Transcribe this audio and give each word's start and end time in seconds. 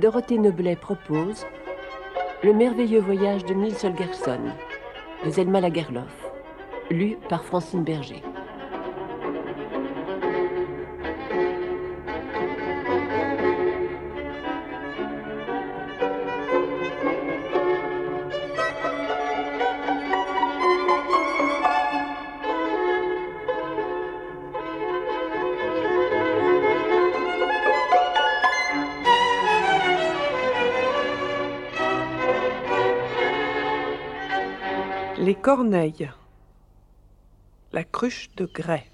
Dorothée 0.00 0.38
Noblet 0.38 0.76
propose 0.76 1.44
Le 2.42 2.54
merveilleux 2.54 3.02
voyage 3.02 3.44
de 3.44 3.52
Nils 3.52 3.76
Holgersson 3.84 4.40
de 5.26 5.30
Zelma 5.30 5.60
Lagerlof, 5.60 6.30
lu 6.90 7.18
par 7.28 7.44
Francine 7.44 7.84
Berger. 7.84 8.22
Les 35.50 35.56
corneilles. 35.56 36.10
La 37.72 37.82
cruche 37.82 38.30
de 38.36 38.46
grès. 38.46 38.86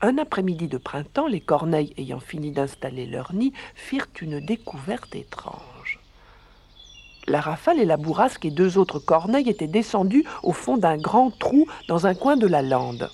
Un 0.00 0.18
après-midi 0.18 0.66
de 0.66 0.76
printemps, 0.76 1.28
les 1.28 1.40
corneilles 1.40 1.94
ayant 1.96 2.18
fini 2.18 2.50
d'installer 2.50 3.06
leur 3.06 3.32
nid, 3.32 3.52
firent 3.76 4.08
une 4.20 4.40
découverte 4.40 5.14
étrange. 5.14 6.00
La 7.28 7.40
rafale 7.40 7.78
et 7.78 7.84
la 7.84 7.96
bourrasque 7.96 8.44
et 8.44 8.50
deux 8.50 8.76
autres 8.76 8.98
corneilles 8.98 9.48
étaient 9.48 9.68
descendues 9.68 10.24
au 10.42 10.52
fond 10.52 10.76
d'un 10.76 10.96
grand 10.96 11.30
trou 11.30 11.68
dans 11.86 12.08
un 12.08 12.14
coin 12.16 12.36
de 12.36 12.48
la 12.48 12.62
lande. 12.62 13.08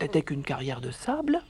C'était 0.00 0.22
qu'une 0.22 0.44
carrière 0.44 0.80
de 0.80 0.92
sable, 0.92 1.42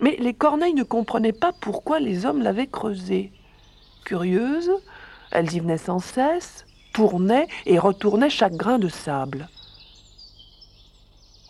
mais 0.00 0.16
les 0.18 0.32
corneilles 0.32 0.72
ne 0.72 0.82
comprenaient 0.82 1.34
pas 1.34 1.52
pourquoi 1.52 2.00
les 2.00 2.24
hommes 2.24 2.40
l'avaient 2.40 2.68
creusé. 2.68 3.32
Curieuses, 4.06 4.72
elles 5.30 5.52
y 5.52 5.60
venaient 5.60 5.76
sans 5.76 5.98
cesse, 5.98 6.65
tournaient 6.96 7.46
et 7.66 7.78
retournaient 7.78 8.30
chaque 8.30 8.54
grain 8.54 8.78
de 8.78 8.88
sable. 8.88 9.50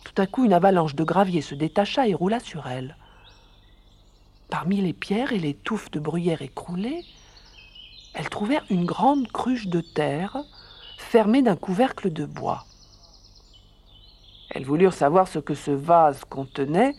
Tout 0.03 0.21
à 0.21 0.27
coup, 0.27 0.43
une 0.43 0.51
avalanche 0.51 0.93
de 0.93 1.05
gravier 1.05 1.41
se 1.41 1.55
détacha 1.55 2.05
et 2.05 2.13
roula 2.13 2.41
sur 2.41 2.67
elles. 2.67 2.97
Parmi 4.49 4.81
les 4.81 4.91
pierres 4.91 5.31
et 5.31 5.39
les 5.39 5.53
touffes 5.53 5.89
de 5.89 6.01
bruyère 6.01 6.41
écroulées, 6.41 7.05
elles 8.13 8.27
trouvèrent 8.27 8.65
une 8.69 8.83
grande 8.83 9.29
cruche 9.29 9.67
de 9.67 9.79
terre 9.79 10.35
fermée 10.97 11.41
d'un 11.41 11.55
couvercle 11.55 12.11
de 12.11 12.25
bois. 12.25 12.65
Elles 14.49 14.65
voulurent 14.65 14.91
savoir 14.91 15.29
ce 15.29 15.39
que 15.39 15.55
ce 15.55 15.71
vase 15.71 16.25
contenait, 16.25 16.93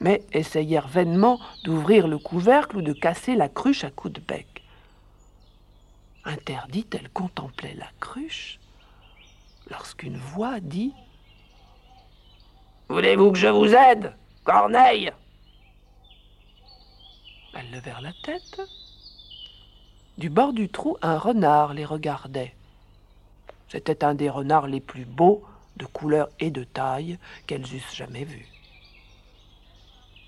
mais 0.00 0.24
essayèrent 0.32 0.88
vainement 0.88 1.38
d'ouvrir 1.62 2.08
le 2.08 2.18
couvercle 2.18 2.78
ou 2.78 2.82
de 2.82 2.92
casser 2.92 3.36
la 3.36 3.48
cruche 3.48 3.84
à 3.84 3.90
coups 3.90 4.14
de 4.14 4.20
bec. 4.20 4.55
Interdite, 6.26 6.96
elle 6.96 7.08
contemplait 7.10 7.74
la 7.74 7.86
cruche 8.00 8.58
lorsqu'une 9.70 10.16
voix 10.16 10.58
dit 10.58 10.92
Voulez-vous 12.88 13.30
que 13.30 13.38
je 13.38 13.46
vous 13.46 13.72
aide, 13.72 14.12
Corneille? 14.44 15.12
Elles 17.54 17.70
levèrent 17.70 18.00
la 18.00 18.12
tête. 18.24 18.60
Du 20.18 20.28
bord 20.28 20.52
du 20.52 20.68
trou, 20.68 20.96
un 21.00 21.16
renard 21.16 21.74
les 21.74 21.84
regardait. 21.84 22.54
C'était 23.68 24.04
un 24.04 24.14
des 24.14 24.28
renards 24.28 24.66
les 24.66 24.80
plus 24.80 25.04
beaux, 25.04 25.44
de 25.76 25.86
couleur 25.86 26.28
et 26.40 26.50
de 26.50 26.64
taille, 26.64 27.18
qu'elles 27.46 27.74
eussent 27.74 27.94
jamais 27.94 28.24
vus. 28.24 28.48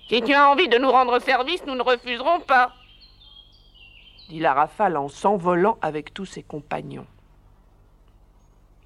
Si 0.07 0.21
tu 0.21 0.33
as 0.33 0.49
envie 0.49 0.69
de 0.69 0.77
nous 0.77 0.91
rendre 0.91 1.19
service, 1.19 1.65
nous 1.65 1.75
ne 1.75 1.83
refuserons 1.83 2.39
pas 2.39 2.73
dit 4.29 4.39
la 4.39 4.53
rafale 4.53 4.95
en 4.95 5.09
s'envolant 5.09 5.77
avec 5.81 6.13
tous 6.13 6.25
ses 6.25 6.43
compagnons. 6.43 7.07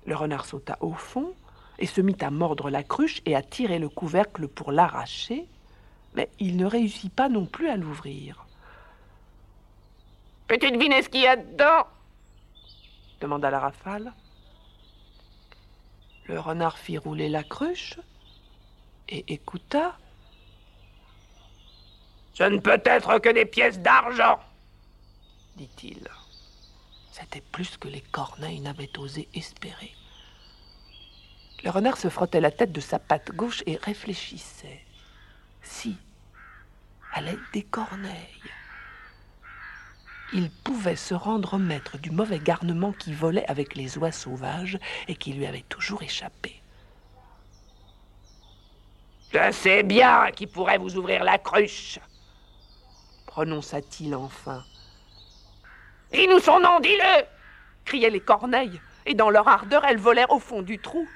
Le 0.06 0.16
renard 0.16 0.46
sauta 0.46 0.78
au 0.80 0.94
fond 0.94 1.34
et 1.80 1.86
se 1.86 2.02
mit 2.02 2.18
à 2.22 2.32
mordre 2.32 2.70
la 2.70 2.82
cruche 2.82 3.22
et 3.26 3.36
à 3.36 3.42
tirer 3.42 3.78
le 3.78 3.90
couvercle 3.90 4.48
pour 4.48 4.72
l'arracher, 4.72 5.46
mais 6.16 6.30
il 6.40 6.56
ne 6.56 6.66
réussit 6.66 7.14
pas 7.14 7.30
non 7.30 7.46
plus 7.46 7.70
à 7.70 7.76
l'ouvrir. 7.76 8.46
Peux-tu 10.48 10.72
deviner 10.72 11.02
ce 11.02 11.10
qu'il 11.10 11.22
y 11.22 11.28
a 11.28 11.36
dedans? 11.36 11.88
demanda 13.20 13.50
la 13.50 13.60
rafale. 13.60 14.14
Le 16.26 16.40
renard 16.40 16.78
fit 16.78 16.98
rouler 16.98 17.28
la 17.28 17.44
cruche 17.44 18.00
et 19.10 19.26
écouta. 19.28 19.98
Ce 22.34 22.44
ne 22.44 22.60
peut 22.60 22.82
être 22.86 23.20
que 23.20 23.30
des 23.30 23.46
pièces 23.46 23.80
d'argent 23.80 24.40
dit-il. 25.56 26.08
C'était 27.12 27.42
plus 27.42 27.78
que 27.78 27.88
les 27.88 28.02
corneilles 28.02 28.60
n'avaient 28.60 28.98
osé 28.98 29.30
espérer. 29.34 29.94
Le 31.64 31.70
renard 31.70 31.98
se 31.98 32.10
frottait 32.10 32.42
la 32.42 32.52
tête 32.52 32.72
de 32.72 32.82
sa 32.82 33.00
patte 33.00 33.32
gauche 33.32 33.64
et 33.66 33.78
réfléchissait. 33.78 34.82
Si, 35.62 35.96
à 37.14 37.22
l'aide 37.22 37.40
des 37.54 37.64
corneilles, 37.64 38.52
il 40.34 40.50
pouvait 40.50 40.96
se 40.96 41.14
rendre 41.14 41.58
maître 41.60 41.98
du 42.00 42.10
mauvais 42.10 42.40
garnement 42.40 42.92
qui 42.92 43.14
volait 43.14 43.46
avec 43.50 43.76
les 43.76 43.98
oies 43.98 44.12
sauvages 44.12 44.80
et 45.08 45.16
qui 45.16 45.34
lui 45.34 45.46
avait 45.46 45.66
toujours 45.70 46.02
échappé. 46.02 46.60
Je 49.32 49.52
sais 49.52 49.84
bien 49.84 50.32
qui 50.32 50.48
pourrait 50.48 50.78
vous 50.78 50.98
ouvrir 50.98 51.24
la 51.24 51.38
cruche, 51.38 52.00
prononça-t-il 53.28 54.16
enfin. 54.16 54.64
Dis-nous 56.14 56.40
son 56.40 56.60
nom, 56.60 56.80
dis-le 56.80 57.26
criaient 57.86 58.12
les 58.12 58.20
corneilles, 58.20 58.80
et 59.06 59.16
dans 59.16 59.30
leur 59.30 59.48
ardeur, 59.48 59.84
elles 59.84 59.98
volèrent 59.98 60.32
au 60.32 60.40
fond 60.40 60.62
du 60.62 60.78
trou. 60.78 61.08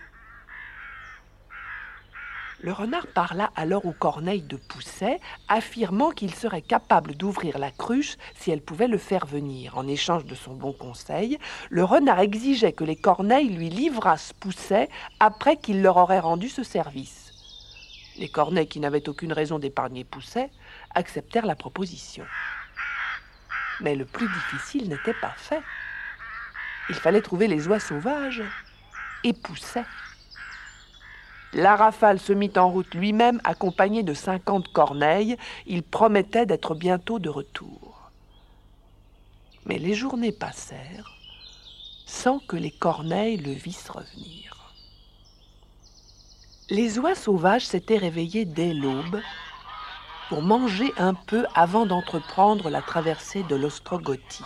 Le 2.61 2.73
renard 2.73 3.05
parla 3.05 3.51
alors 3.55 3.85
aux 3.85 3.93
corneilles 3.93 4.41
de 4.41 4.57
Pousset, 4.57 5.19
affirmant 5.47 6.09
qu'il 6.09 6.33
serait 6.33 6.63
capable 6.63 7.13
d'ouvrir 7.15 7.59
la 7.59 7.69
cruche 7.69 8.17
si 8.35 8.49
elle 8.49 8.61
pouvait 8.61 8.87
le 8.87 8.97
faire 8.97 9.27
venir. 9.27 9.77
En 9.77 9.87
échange 9.87 10.25
de 10.25 10.33
son 10.33 10.55
bon 10.55 10.73
conseil, 10.73 11.37
le 11.69 11.83
renard 11.83 12.19
exigeait 12.19 12.73
que 12.73 12.83
les 12.83 12.95
corneilles 12.95 13.49
lui 13.49 13.69
livrassent 13.69 14.33
Pousset 14.33 14.89
après 15.19 15.57
qu'il 15.57 15.83
leur 15.83 15.97
aurait 15.97 16.19
rendu 16.19 16.49
ce 16.49 16.63
service. 16.63 17.31
Les 18.17 18.29
corneilles, 18.29 18.67
qui 18.67 18.79
n'avaient 18.79 19.07
aucune 19.07 19.31
raison 19.31 19.59
d'épargner 19.59 20.03
Pousset, 20.03 20.49
acceptèrent 20.95 21.45
la 21.45 21.55
proposition. 21.55 22.25
Mais 23.81 23.95
le 23.95 24.05
plus 24.05 24.27
difficile 24.27 24.89
n'était 24.89 25.13
pas 25.13 25.33
fait. 25.37 25.61
Il 26.89 26.95
fallait 26.95 27.21
trouver 27.21 27.47
les 27.47 27.67
oies 27.67 27.79
sauvages 27.79 28.43
et 29.23 29.33
pousser. 29.33 29.83
La 31.53 31.75
rafale 31.75 32.19
se 32.19 32.33
mit 32.33 32.51
en 32.55 32.69
route 32.69 32.93
lui-même, 32.93 33.41
accompagné 33.43 34.03
de 34.03 34.13
cinquante 34.13 34.71
corneilles. 34.71 35.37
Il 35.65 35.83
promettait 35.83 36.45
d'être 36.45 36.75
bientôt 36.75 37.19
de 37.19 37.29
retour. 37.29 38.11
Mais 39.65 39.77
les 39.77 39.93
journées 39.93 40.31
passèrent 40.31 41.13
sans 42.05 42.39
que 42.39 42.55
les 42.55 42.71
corneilles 42.71 43.37
le 43.37 43.51
vissent 43.51 43.89
revenir. 43.89 44.73
Les 46.69 46.99
oies 46.99 47.15
sauvages 47.15 47.65
s'étaient 47.65 47.97
réveillées 47.97 48.45
dès 48.45 48.73
l'aube 48.73 49.21
pour 50.29 50.41
manger 50.41 50.93
un 50.97 51.13
peu 51.13 51.45
avant 51.55 51.85
d'entreprendre 51.85 52.69
la 52.69 52.81
traversée 52.81 53.43
de 53.43 53.55
l'Ostrogothie. 53.55 54.43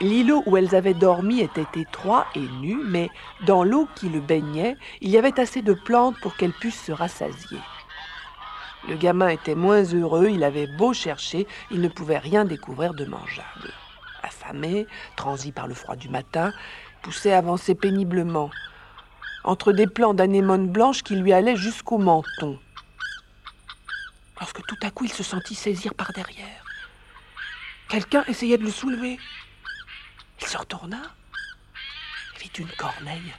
L'îlot 0.00 0.42
où 0.46 0.56
elles 0.56 0.74
avaient 0.74 0.94
dormi 0.94 1.40
était 1.40 1.80
étroit 1.80 2.26
et 2.34 2.46
nu, 2.60 2.76
mais 2.84 3.10
dans 3.46 3.62
l'eau 3.62 3.88
qui 3.94 4.08
le 4.08 4.20
baignait, 4.20 4.76
il 5.00 5.10
y 5.10 5.18
avait 5.18 5.38
assez 5.38 5.62
de 5.62 5.74
plantes 5.74 6.16
pour 6.20 6.36
qu'elles 6.36 6.52
puissent 6.52 6.82
se 6.82 6.92
rassasier. 6.92 7.60
Le 8.88 8.96
gamin 8.96 9.28
était 9.28 9.54
moins 9.54 9.82
heureux, 9.82 10.28
il 10.28 10.42
avait 10.42 10.66
beau 10.66 10.92
chercher, 10.92 11.46
il 11.70 11.80
ne 11.80 11.88
pouvait 11.88 12.18
rien 12.18 12.44
découvrir 12.44 12.94
de 12.94 13.04
mangeable. 13.04 13.72
Affamé, 14.24 14.86
transi 15.14 15.52
par 15.52 15.68
le 15.68 15.74
froid 15.74 15.94
du 15.94 16.08
matin, 16.08 16.52
poussait 17.02 17.32
avancer 17.32 17.76
péniblement, 17.76 18.50
entre 19.44 19.72
des 19.72 19.86
plants 19.86 20.14
d'anémone 20.14 20.68
blanche 20.68 21.02
qui 21.02 21.14
lui 21.14 21.32
allaient 21.32 21.56
jusqu'au 21.56 21.98
menton 21.98 22.58
lorsque 24.42 24.66
tout 24.66 24.78
à 24.82 24.90
coup 24.90 25.04
il 25.04 25.12
se 25.12 25.22
sentit 25.22 25.54
saisir 25.54 25.94
par 25.94 26.12
derrière. 26.12 26.64
Quelqu'un 27.88 28.24
essayait 28.26 28.58
de 28.58 28.64
le 28.64 28.72
soulever. 28.72 29.20
Il 30.40 30.46
se 30.48 30.58
retourna 30.58 31.00
et 32.34 32.40
vit 32.40 32.50
une 32.58 32.72
corneille. 32.76 33.32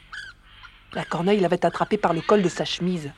La 0.94 1.04
corneille 1.04 1.42
l'avait 1.42 1.66
attrapé 1.66 1.98
par 1.98 2.14
le 2.14 2.22
col 2.22 2.42
de 2.42 2.48
sa 2.48 2.64
chemise. 2.64 3.12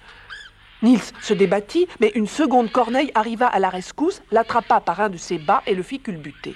Nils 0.81 1.11
se 1.21 1.35
débattit, 1.35 1.87
mais 1.99 2.11
une 2.15 2.25
seconde 2.25 2.71
corneille 2.71 3.11
arriva 3.13 3.45
à 3.45 3.59
la 3.59 3.69
rescousse, 3.69 4.23
l'attrapa 4.31 4.81
par 4.81 4.99
un 5.01 5.09
de 5.09 5.17
ses 5.17 5.37
bas 5.37 5.61
et 5.67 5.75
le 5.75 5.83
fit 5.83 5.99
culbuter. 5.99 6.55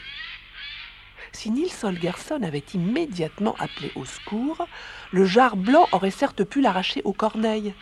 Si 1.31 1.51
Nils 1.51 1.83
Holgersson 1.83 2.41
avait 2.41 2.65
immédiatement 2.73 3.55
appelé 3.59 3.91
au 3.93 4.03
secours, 4.03 4.67
le 5.11 5.25
jarre 5.25 5.57
blanc 5.57 5.87
aurait 5.91 6.09
certes 6.09 6.43
pu 6.43 6.59
l'arracher 6.59 7.03
aux 7.03 7.13
corneilles 7.13 7.75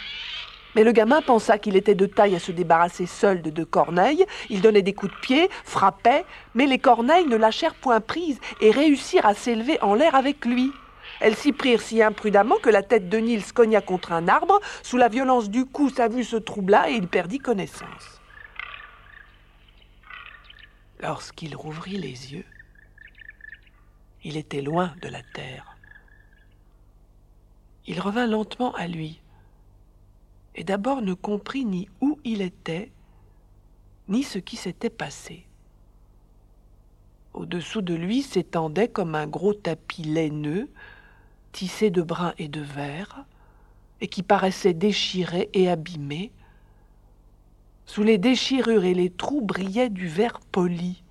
Mais 0.77 0.83
le 0.83 0.91
gamin 0.91 1.24
pensa 1.24 1.57
qu'il 1.57 1.75
était 1.75 1.95
de 1.95 2.06
taille 2.06 2.35
à 2.35 2.39
se 2.39 2.51
débarrasser 2.51 3.07
seul 3.07 3.41
de 3.41 3.50
deux 3.50 3.65
corneilles. 3.65 4.24
Il 4.51 4.62
donnait 4.62 4.83
des 4.83 4.94
coups 4.94 5.12
de 5.12 5.19
pied, 5.21 5.50
frappait, 5.63 6.24
mais 6.53 6.68
les 6.68 6.77
corneilles 6.77 7.25
ne 7.25 7.35
lâchèrent 7.35 7.74
point 7.74 8.00
prise 8.00 8.39
et 8.62 8.69
réussirent 8.69 9.25
à 9.25 9.33
s'élever 9.33 9.81
en 9.81 9.95
l'air 9.95 10.13
avec 10.13 10.45
lui. 10.45 10.71
Elles 11.19 11.35
s'y 11.35 11.51
prirent 11.51 11.81
si 11.81 12.03
imprudemment 12.03 12.57
que 12.57 12.69
la 12.69 12.83
tête 12.83 13.09
de 13.09 13.18
Nils 13.18 13.53
cogna 13.53 13.81
contre 13.81 14.12
un 14.12 14.27
arbre. 14.27 14.59
Sous 14.83 14.97
la 14.97 15.07
violence 15.07 15.50
du 15.50 15.65
coup, 15.65 15.89
sa 15.89 16.09
vue 16.09 16.24
se 16.24 16.35
troubla 16.35 16.91
et 16.91 16.94
il 16.94 17.07
perdit 17.07 17.39
connaissance. 17.39 18.21
Lorsqu'il 21.01 21.56
rouvrit 21.56 21.97
les 21.97 22.33
yeux, 22.33 22.45
il 24.23 24.38
était 24.38 24.62
loin 24.62 24.94
de 25.01 25.09
la 25.09 25.23
terre. 25.33 25.75
Il 27.88 28.00
revint 28.00 28.27
lentement 28.27 28.75
à 28.75 28.85
lui, 28.85 29.19
et 30.57 30.63
d'abord 30.63 31.01
ne 31.01 31.13
comprit 31.13 31.63
ni 31.63 31.88
où 32.01 32.19
il 32.24 32.42
était, 32.42 32.92
ni 34.07 34.24
ce 34.24 34.39
qui 34.39 34.56
s'était 34.56 34.89
passé. 34.89 35.45
Au-dessous 37.33 37.81
de 37.81 37.94
lui 37.94 38.24
s'étendait 38.24 38.88
comme 38.88 39.13
un 39.13 39.27
gros 39.27 39.54
tapis 39.54 40.04
laineux, 40.04 40.68
tissé 41.51 41.92
de 41.92 42.01
brun 42.01 42.33
et 42.39 42.48
de 42.48 42.62
vert, 42.62 43.25
et 44.01 44.07
qui 44.07 44.24
paraissait 44.24 44.74
déchiré 44.74 45.50
et 45.54 45.69
abîmé. 45.69 46.31
Sous 47.86 48.04
les 48.04 48.18
déchirures 48.18 48.83
et 48.83 48.95
les 48.95 49.12
trous 49.12 49.42
brillait 49.42 49.89
du 49.89 50.07
verre 50.07 50.39
poli. 50.51 51.04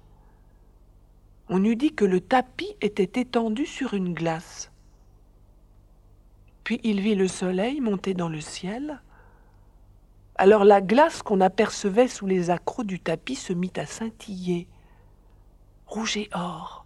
On 1.48 1.62
eût 1.64 1.76
dit 1.76 1.94
que 1.94 2.04
le 2.04 2.20
tapis 2.20 2.74
était 2.80 3.20
étendu 3.20 3.64
sur 3.64 3.94
une 3.94 4.12
glace. 4.12 4.72
Puis 6.64 6.80
il 6.82 7.00
vit 7.00 7.14
le 7.14 7.28
soleil 7.28 7.80
monter 7.80 8.14
dans 8.14 8.28
le 8.28 8.40
ciel, 8.40 9.00
alors 10.38 10.64
la 10.64 10.80
glace 10.80 11.22
qu'on 11.22 11.40
apercevait 11.40 12.08
sous 12.08 12.26
les 12.26 12.50
accrocs 12.50 12.86
du 12.86 13.00
tapis 13.00 13.36
se 13.36 13.52
mit 13.52 13.72
à 13.76 13.86
scintiller, 13.86 14.68
rouge 15.86 16.16
et 16.16 16.28
or. 16.34 16.84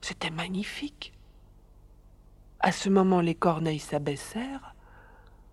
C'était 0.00 0.30
magnifique. 0.30 1.12
À 2.60 2.70
ce 2.70 2.88
moment, 2.88 3.20
les 3.20 3.34
corneilles 3.34 3.80
s'abaissèrent. 3.80 4.74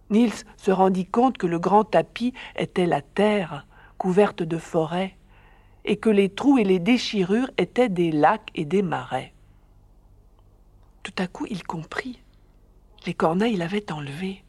Niels 0.09 0.45
se 0.57 0.71
rendit 0.71 1.07
compte 1.07 1.37
que 1.37 1.47
le 1.47 1.59
grand 1.59 1.85
tapis 1.85 2.33
était 2.55 2.85
la 2.85 3.01
terre, 3.01 3.65
couverte 3.97 4.43
de 4.43 4.57
forêts, 4.57 5.17
et 5.85 5.97
que 5.97 6.09
les 6.09 6.29
trous 6.29 6.59
et 6.59 6.63
les 6.63 6.79
déchirures 6.79 7.49
étaient 7.57 7.89
des 7.89 8.11
lacs 8.11 8.51
et 8.53 8.65
des 8.65 8.83
marais. 8.83 9.33
Tout 11.01 11.13
à 11.17 11.27
coup, 11.27 11.45
il 11.49 11.63
comprit. 11.63 12.21
Les 13.05 13.13
corneilles 13.13 13.57
l'avaient 13.57 13.91
enlevé. 13.91 14.43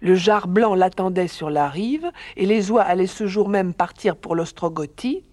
Le 0.00 0.14
jar 0.14 0.48
blanc 0.48 0.74
l'attendait 0.74 1.28
sur 1.28 1.50
la 1.50 1.68
rive, 1.68 2.10
et 2.36 2.46
les 2.46 2.70
oies 2.70 2.82
allaient 2.82 3.06
ce 3.06 3.26
jour 3.26 3.48
même 3.48 3.74
partir 3.74 4.16
pour 4.16 4.34
l'Ostrogothie. 4.34 5.24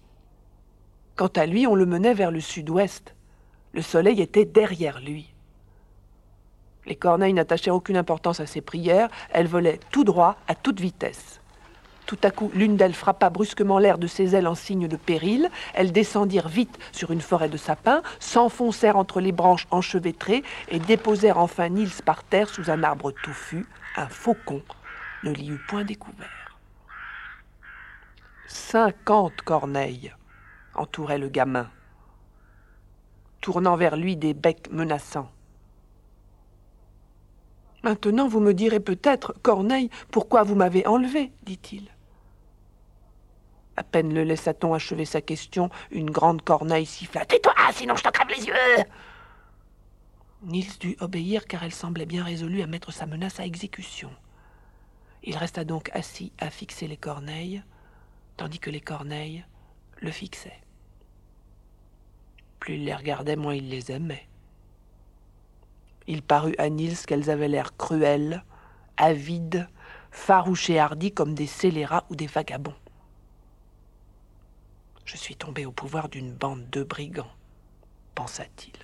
Quant 1.14 1.30
à 1.36 1.46
lui, 1.46 1.66
on 1.66 1.74
le 1.74 1.86
menait 1.86 2.14
vers 2.14 2.30
le 2.30 2.40
sud-ouest. 2.40 3.14
Le 3.72 3.82
soleil 3.82 4.20
était 4.20 4.44
derrière 4.44 5.00
lui. 5.00 5.32
Les 6.86 6.96
corneilles 6.96 7.32
n'attachèrent 7.32 7.74
aucune 7.74 7.96
importance 7.96 8.40
à 8.40 8.46
ses 8.46 8.60
prières, 8.60 9.08
elles 9.30 9.48
volaient 9.48 9.80
tout 9.90 10.04
droit, 10.04 10.36
à 10.46 10.54
toute 10.54 10.80
vitesse. 10.80 11.40
Tout 12.06 12.18
à 12.22 12.30
coup, 12.30 12.52
l'une 12.54 12.76
d'elles 12.76 12.94
frappa 12.94 13.30
brusquement 13.30 13.80
l'air 13.80 13.98
de 13.98 14.06
ses 14.06 14.36
ailes 14.36 14.46
en 14.46 14.54
signe 14.54 14.86
de 14.86 14.96
péril. 14.96 15.50
Elles 15.74 15.90
descendirent 15.90 16.48
vite 16.48 16.78
sur 16.92 17.10
une 17.10 17.20
forêt 17.20 17.48
de 17.48 17.56
sapins, 17.56 18.02
s'enfoncèrent 18.20 18.96
entre 18.96 19.20
les 19.20 19.32
branches 19.32 19.66
enchevêtrées 19.72 20.44
et 20.68 20.78
déposèrent 20.78 21.38
enfin 21.38 21.68
Nils 21.68 22.02
par 22.04 22.22
terre 22.22 22.48
sous 22.48 22.70
un 22.70 22.84
arbre 22.84 23.10
touffu. 23.10 23.66
Un 23.96 24.06
faucon 24.06 24.62
ne 25.24 25.32
l'y 25.32 25.48
eut 25.48 25.60
point 25.68 25.84
découvert. 25.84 26.58
Cinquante 28.46 29.42
corneilles 29.42 30.12
entouraient 30.76 31.18
le 31.18 31.28
gamin, 31.28 31.68
tournant 33.40 33.74
vers 33.74 33.96
lui 33.96 34.16
des 34.16 34.34
becs 34.34 34.70
menaçants. 34.70 35.30
Maintenant, 37.82 38.28
vous 38.28 38.40
me 38.40 38.54
direz 38.54 38.80
peut-être, 38.80 39.34
Corneille, 39.42 39.90
pourquoi 40.10 40.42
vous 40.42 40.54
m'avez 40.54 40.86
enlevé, 40.86 41.32
dit-il. 41.44 41.88
À 43.76 43.82
peine 43.82 44.14
le 44.14 44.24
laissa-t-on 44.24 44.72
achever 44.72 45.04
sa 45.04 45.20
question, 45.20 45.70
une 45.90 46.10
grande 46.10 46.42
corneille 46.42 46.86
siffla. 46.86 47.26
Tais-toi, 47.26 47.52
sinon 47.72 47.94
je 47.94 48.02
te 48.02 48.08
crève 48.08 48.28
les 48.28 48.46
yeux 48.46 48.84
Nils 50.42 50.78
dut 50.78 50.96
obéir 51.00 51.46
car 51.46 51.62
elle 51.64 51.72
semblait 51.72 52.06
bien 52.06 52.24
résolue 52.24 52.62
à 52.62 52.66
mettre 52.66 52.92
sa 52.92 53.06
menace 53.06 53.40
à 53.40 53.44
exécution. 53.44 54.10
Il 55.24 55.36
resta 55.36 55.64
donc 55.64 55.90
assis 55.92 56.32
à 56.38 56.50
fixer 56.50 56.86
les 56.86 56.96
corneilles, 56.96 57.62
tandis 58.36 58.60
que 58.60 58.70
les 58.70 58.80
corneilles 58.80 59.44
le 60.00 60.10
fixaient. 60.10 60.60
Plus 62.60 62.74
il 62.74 62.84
les 62.84 62.94
regardait, 62.94 63.36
moins 63.36 63.54
il 63.54 63.68
les 63.68 63.90
aimait. 63.92 64.28
Il 66.06 66.22
parut 66.22 66.54
à 66.58 66.68
Nils 66.68 66.98
qu'elles 67.06 67.30
avaient 67.30 67.48
l'air 67.48 67.76
cruelles, 67.76 68.44
avides, 68.96 69.68
farouches 70.10 70.70
et 70.70 70.78
hardies 70.78 71.12
comme 71.12 71.34
des 71.34 71.46
scélérats 71.46 72.06
ou 72.08 72.16
des 72.16 72.28
vagabonds. 72.28 72.74
Je 75.06 75.16
suis 75.16 75.36
tombé 75.36 75.64
au 75.64 75.70
pouvoir 75.70 76.08
d'une 76.08 76.32
bande 76.32 76.68
de 76.70 76.82
brigands, 76.82 77.30
pensa-t-il. 78.16 78.74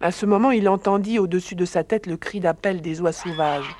À 0.00 0.12
ce 0.12 0.26
moment, 0.26 0.52
il 0.52 0.68
entendit 0.68 1.18
au-dessus 1.18 1.56
de 1.56 1.64
sa 1.64 1.82
tête 1.82 2.06
le 2.06 2.16
cri 2.16 2.38
d'appel 2.38 2.80
des 2.80 3.00
oies 3.00 3.12
sauvages. 3.12 3.74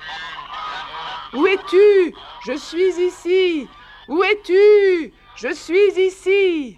Où 1.33 1.47
es-tu? 1.47 2.13
Je 2.45 2.57
suis 2.57 3.01
ici 3.01 3.67
Où 4.09 4.21
es-tu? 4.23 5.13
Je 5.37 5.53
suis 5.53 5.93
ici 5.97 6.77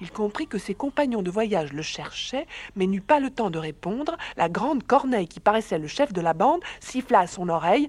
il 0.00 0.10
comprit 0.10 0.46
que 0.46 0.58
ses 0.58 0.74
compagnons 0.74 1.22
de 1.22 1.30
voyage 1.30 1.72
le 1.72 1.80
cherchaient, 1.80 2.46
mais 2.76 2.86
n'eut 2.86 3.00
pas 3.00 3.20
le 3.20 3.30
temps 3.30 3.48
de 3.48 3.58
répondre. 3.58 4.18
La 4.36 4.50
grande 4.50 4.82
corneille, 4.82 5.28
qui 5.28 5.40
paraissait 5.40 5.78
le 5.78 5.86
chef 5.86 6.12
de 6.12 6.20
la 6.20 6.34
bande, 6.34 6.60
siffla 6.80 7.20
à 7.20 7.26
son 7.26 7.48
oreille. 7.48 7.88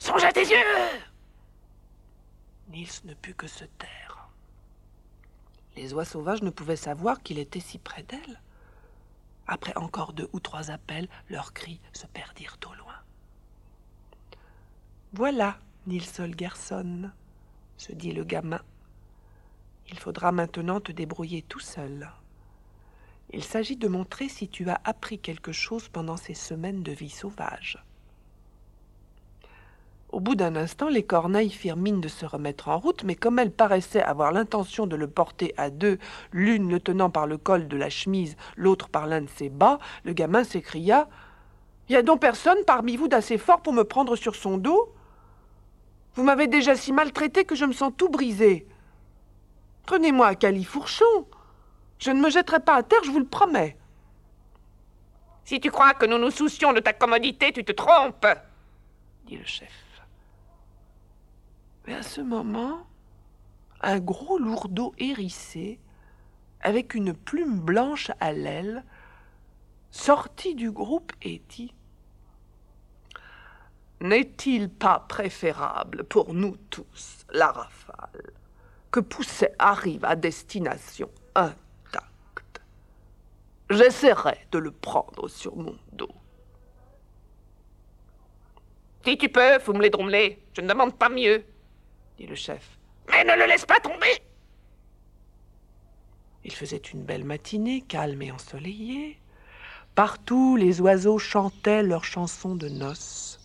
Songe 0.00 0.24
à 0.24 0.32
tes 0.32 0.40
yeux 0.40 0.56
Nils 2.72 3.04
ne 3.04 3.12
put 3.12 3.34
que 3.34 3.46
se 3.46 3.64
taire. 3.64 4.30
Les 5.76 5.92
oies 5.92 6.06
sauvages 6.06 6.42
ne 6.42 6.48
pouvaient 6.48 6.74
savoir 6.74 7.22
qu'il 7.22 7.38
était 7.38 7.60
si 7.60 7.76
près 7.76 8.02
d'elle. 8.02 8.40
Après 9.46 9.76
encore 9.76 10.14
deux 10.14 10.30
ou 10.32 10.40
trois 10.40 10.70
appels, 10.70 11.08
leurs 11.28 11.52
cris 11.52 11.80
se 11.92 12.06
perdirent 12.06 12.56
au 12.70 12.74
loin. 12.74 12.94
Voilà, 15.12 15.58
Nils 15.86 16.18
Holgersson, 16.18 17.10
se 17.76 17.92
dit 17.92 18.12
le 18.12 18.24
gamin. 18.24 18.62
Il 19.88 19.98
faudra 19.98 20.32
maintenant 20.32 20.80
te 20.80 20.92
débrouiller 20.92 21.42
tout 21.42 21.60
seul. 21.60 22.10
Il 23.34 23.44
s'agit 23.44 23.76
de 23.76 23.88
montrer 23.88 24.30
si 24.30 24.48
tu 24.48 24.70
as 24.70 24.80
appris 24.84 25.18
quelque 25.18 25.52
chose 25.52 25.90
pendant 25.90 26.16
ces 26.16 26.34
semaines 26.34 26.82
de 26.82 26.92
vie 26.92 27.10
sauvage. 27.10 27.84
Au 30.12 30.20
bout 30.20 30.34
d'un 30.34 30.56
instant, 30.56 30.90
les 30.90 31.02
corneilles 31.02 31.48
firent 31.50 31.78
mine 31.78 32.02
de 32.02 32.08
se 32.08 32.26
remettre 32.26 32.68
en 32.68 32.78
route, 32.78 33.02
mais 33.02 33.14
comme 33.14 33.38
elles 33.38 33.50
paraissaient 33.50 34.02
avoir 34.02 34.30
l'intention 34.30 34.86
de 34.86 34.94
le 34.94 35.08
porter 35.08 35.54
à 35.56 35.70
deux, 35.70 35.98
l'une 36.32 36.70
le 36.70 36.80
tenant 36.80 37.08
par 37.08 37.26
le 37.26 37.38
col 37.38 37.66
de 37.66 37.78
la 37.78 37.88
chemise, 37.88 38.36
l'autre 38.54 38.90
par 38.90 39.06
l'un 39.06 39.22
de 39.22 39.30
ses 39.30 39.48
bas, 39.48 39.78
le 40.04 40.12
gamin 40.12 40.44
s'écria 40.44 41.08
Y 41.88 41.96
a 41.96 42.02
donc 42.02 42.20
personne 42.20 42.58
parmi 42.66 42.98
vous 42.98 43.08
d'assez 43.08 43.38
fort 43.38 43.62
pour 43.62 43.72
me 43.72 43.84
prendre 43.84 44.14
sur 44.14 44.36
son 44.36 44.58
dos? 44.58 44.92
Vous 46.14 46.24
m'avez 46.24 46.46
déjà 46.46 46.76
si 46.76 46.92
maltraité 46.92 47.46
que 47.46 47.54
je 47.54 47.64
me 47.64 47.72
sens 47.72 47.90
tout 47.96 48.10
brisé. 48.10 48.66
Prenez-moi 49.86 50.26
à 50.26 50.34
califourchon. 50.34 51.26
Je 51.98 52.10
ne 52.10 52.20
me 52.20 52.28
jetterai 52.28 52.60
pas 52.60 52.74
à 52.74 52.82
terre, 52.82 53.02
je 53.02 53.10
vous 53.10 53.18
le 53.18 53.24
promets. 53.24 53.78
Si 55.44 55.58
tu 55.58 55.70
crois 55.70 55.94
que 55.94 56.04
nous 56.04 56.18
nous 56.18 56.30
soucions 56.30 56.74
de 56.74 56.80
ta 56.80 56.92
commodité, 56.92 57.50
tu 57.50 57.64
te 57.64 57.72
trompes, 57.72 58.26
dit 59.24 59.38
le 59.38 59.44
chef. 59.46 59.81
Mais 61.86 61.94
à 61.94 62.02
ce 62.02 62.20
moment, 62.20 62.86
un 63.80 63.98
gros 63.98 64.38
lourdeau 64.38 64.94
hérissé, 64.98 65.80
avec 66.60 66.94
une 66.94 67.12
plume 67.12 67.58
blanche 67.58 68.10
à 68.20 68.32
l'aile, 68.32 68.84
sortit 69.90 70.54
du 70.54 70.70
groupe 70.70 71.12
et 71.22 71.42
dit 71.48 71.74
N'est-il 74.00 74.68
pas 74.68 75.00
préférable 75.08 76.04
pour 76.04 76.34
nous 76.34 76.56
tous 76.70 77.26
la 77.32 77.50
rafale 77.50 78.32
que 78.90 79.00
Pousset 79.00 79.54
arrive 79.58 80.04
à 80.04 80.16
destination 80.16 81.10
intacte? 81.34 82.62
J'essaierai 83.70 84.46
de 84.52 84.58
le 84.58 84.70
prendre 84.70 85.28
sur 85.28 85.56
mon 85.56 85.76
dos. 85.92 86.14
Si 89.04 89.18
tu 89.18 89.28
peux, 89.28 89.58
les 89.80 89.90
drommelez. 89.90 90.40
Je 90.54 90.60
ne 90.60 90.68
demande 90.68 90.96
pas 90.96 91.08
mieux 91.08 91.44
dit 92.18 92.26
le 92.26 92.34
chef. 92.34 92.78
Mais 93.10 93.24
ne 93.24 93.34
le 93.36 93.46
laisse 93.46 93.66
pas 93.66 93.80
tomber 93.80 94.22
Il 96.44 96.52
faisait 96.52 96.76
une 96.76 97.02
belle 97.02 97.24
matinée, 97.24 97.82
calme 97.82 98.22
et 98.22 98.32
ensoleillée. 98.32 99.18
Partout, 99.94 100.56
les 100.56 100.80
oiseaux 100.80 101.18
chantaient 101.18 101.82
leurs 101.82 102.04
chansons 102.04 102.54
de 102.54 102.68
noces. 102.68 103.38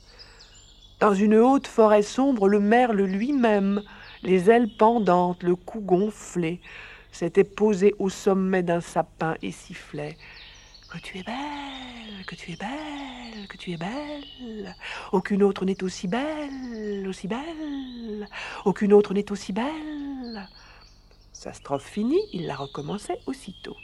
Dans 0.99 1.13
une 1.13 1.35
haute 1.35 1.67
forêt 1.67 2.01
sombre, 2.01 2.47
le 2.47 2.59
merle 2.59 3.01
lui-même, 3.01 3.83
les 4.23 4.49
ailes 4.49 4.75
pendantes, 4.77 5.43
le 5.43 5.55
cou 5.55 5.79
gonflé, 5.81 6.59
s'était 7.11 7.43
posé 7.43 7.93
au 7.99 8.09
sommet 8.09 8.63
d'un 8.63 8.81
sapin 8.81 9.35
et 9.41 9.51
sifflait 9.51 10.17
Que 10.91 10.97
tu 10.99 11.19
es 11.19 11.23
belle, 11.23 11.35
que 12.25 12.35
tu 12.35 12.51
es 12.51 12.55
belle, 12.55 13.47
que 13.47 13.57
tu 13.57 13.71
es 13.71 13.77
belle. 13.77 14.75
Aucune 15.11 15.43
autre 15.43 15.65
n'est 15.65 15.83
aussi 15.83 16.07
belle, 16.07 17.05
aussi 17.07 17.27
belle. 17.27 18.27
Aucune 18.65 18.93
autre 18.93 19.13
n'est 19.13 19.31
aussi 19.31 19.53
belle. 19.53 20.47
Sa 21.33 21.53
strophe 21.53 21.85
finie, 21.85 22.21
il 22.33 22.47
la 22.47 22.55
recommençait 22.55 23.19
aussitôt. 23.25 23.75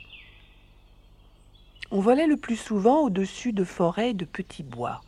On 1.91 1.99
volait 1.99 2.27
le 2.27 2.37
plus 2.37 2.55
souvent 2.55 3.01
au-dessus 3.01 3.53
de 3.53 3.63
forêts 3.63 4.13
de 4.13 4.25
petits 4.25 4.63
bois. 4.63 5.01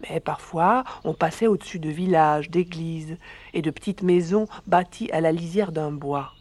Mais 0.00 0.20
parfois, 0.20 0.84
on 1.04 1.14
passait 1.14 1.46
au-dessus 1.46 1.78
de 1.78 1.88
villages, 1.88 2.50
d'églises 2.50 3.16
et 3.54 3.62
de 3.62 3.70
petites 3.70 4.02
maisons 4.02 4.46
bâties 4.66 5.10
à 5.12 5.20
la 5.20 5.32
lisière 5.32 5.72
d'un 5.72 5.92
bois. 5.92 6.32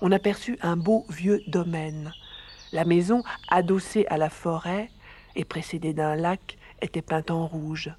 On 0.00 0.12
aperçut 0.12 0.58
un 0.62 0.76
beau 0.76 1.04
vieux 1.10 1.42
domaine. 1.48 2.12
La 2.72 2.84
maison, 2.84 3.22
adossée 3.48 4.06
à 4.08 4.16
la 4.16 4.30
forêt 4.30 4.90
et 5.36 5.44
précédée 5.44 5.92
d'un 5.92 6.14
lac, 6.14 6.58
était 6.80 7.02
peinte 7.02 7.30
en 7.30 7.46
rouge. 7.46 7.90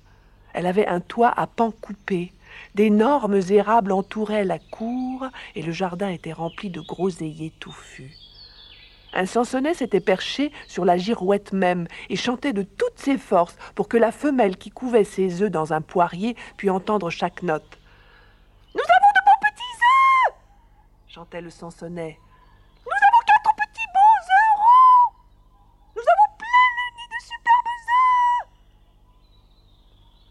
Elle 0.53 0.65
avait 0.65 0.87
un 0.87 0.99
toit 0.99 1.33
à 1.35 1.47
pans 1.47 1.71
coupés. 1.71 2.33
D'énormes 2.75 3.41
érables 3.49 3.91
entouraient 3.91 4.45
la 4.45 4.59
cour 4.59 5.27
et 5.55 5.61
le 5.61 5.71
jardin 5.71 6.09
était 6.09 6.33
rempli 6.33 6.69
de 6.69 6.81
groseilliers 6.81 7.53
touffus. 7.59 8.11
Un 9.13 9.25
sansonnet 9.25 9.73
s'était 9.73 9.99
perché 9.99 10.51
sur 10.67 10.85
la 10.85 10.97
girouette 10.97 11.51
même 11.51 11.87
et 12.09 12.15
chantait 12.15 12.53
de 12.53 12.63
toutes 12.63 12.97
ses 12.97 13.17
forces 13.17 13.57
pour 13.75 13.87
que 13.87 13.97
la 13.97 14.11
femelle 14.11 14.57
qui 14.57 14.69
couvait 14.69 15.03
ses 15.03 15.41
œufs 15.41 15.51
dans 15.51 15.73
un 15.73 15.81
poirier 15.81 16.35
pût 16.57 16.69
entendre 16.69 17.09
chaque 17.09 17.41
note. 17.41 17.79
Nous 18.75 18.81
avons 18.81 19.11
de 19.15 19.25
beaux 19.25 19.39
petits 19.41 19.63
œufs 20.31 20.35
chantait 21.07 21.41
le 21.41 21.49
sansonnet. 21.49 22.19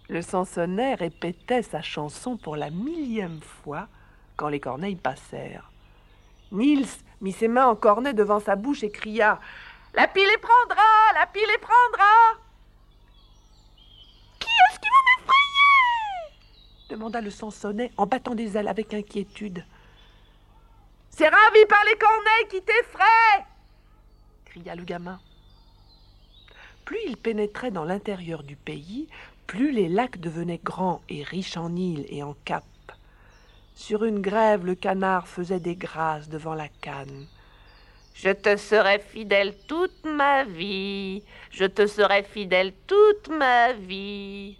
Le 0.08 0.22
sansonnet 0.22 0.94
répétait 0.94 1.62
sa 1.62 1.82
chanson 1.82 2.36
pour 2.38 2.56
la 2.56 2.70
millième 2.70 3.40
fois 3.42 3.88
quand 4.36 4.48
les 4.48 4.60
corneilles 4.60 4.96
passèrent. 4.96 5.70
Nils 6.50 6.86
mit 7.20 7.32
ses 7.32 7.48
mains 7.48 7.66
en 7.66 7.76
cornet 7.76 8.14
devant 8.14 8.40
sa 8.40 8.56
bouche 8.56 8.82
et 8.82 8.90
cria 8.90 9.38
La 9.94 10.08
pile 10.08 10.26
les 10.26 10.38
prendra 10.38 10.82
La 11.14 11.26
pile 11.26 11.42
les 11.46 11.58
prendra 11.58 12.38
Qui 14.38 14.46
est-ce 14.48 14.80
qui 14.80 14.88
veut 14.88 15.20
m'effrayer? 15.20 16.88
demanda 16.88 17.20
le 17.20 17.30
sansonnet 17.30 17.92
en 17.98 18.06
battant 18.06 18.34
des 18.34 18.56
ailes 18.56 18.68
avec 18.68 18.94
inquiétude. 18.94 19.62
C'est 21.10 21.28
ravi 21.28 21.66
par 21.68 21.84
les 21.84 21.98
corneilles 21.98 22.48
qui 22.48 22.62
t'effraient 22.62 23.44
cria 24.46 24.74
le 24.74 24.84
gamin. 24.84 25.20
Plus 26.86 26.98
il 27.06 27.18
pénétrait 27.18 27.70
dans 27.70 27.84
l'intérieur 27.84 28.42
du 28.42 28.56
pays, 28.56 29.08
plus 29.48 29.72
les 29.72 29.88
lacs 29.88 30.20
devenaient 30.20 30.60
grands 30.62 31.02
et 31.08 31.24
riches 31.24 31.56
en 31.56 31.74
îles 31.74 32.06
et 32.10 32.22
en 32.22 32.34
caps. 32.44 32.64
Sur 33.74 34.04
une 34.04 34.20
grève, 34.20 34.64
le 34.64 34.76
canard 34.76 35.26
faisait 35.26 35.58
des 35.58 35.74
grâces 35.74 36.28
devant 36.28 36.54
la 36.54 36.68
canne. 36.68 37.26
Je 38.14 38.30
te 38.30 38.56
serai 38.56 38.98
fidèle 39.00 39.56
toute 39.66 40.04
ma 40.04 40.44
vie. 40.44 41.24
Je 41.50 41.64
te 41.64 41.86
serai 41.86 42.22
fidèle 42.24 42.72
toute 42.86 43.28
ma 43.28 43.72
vie. 43.72 44.56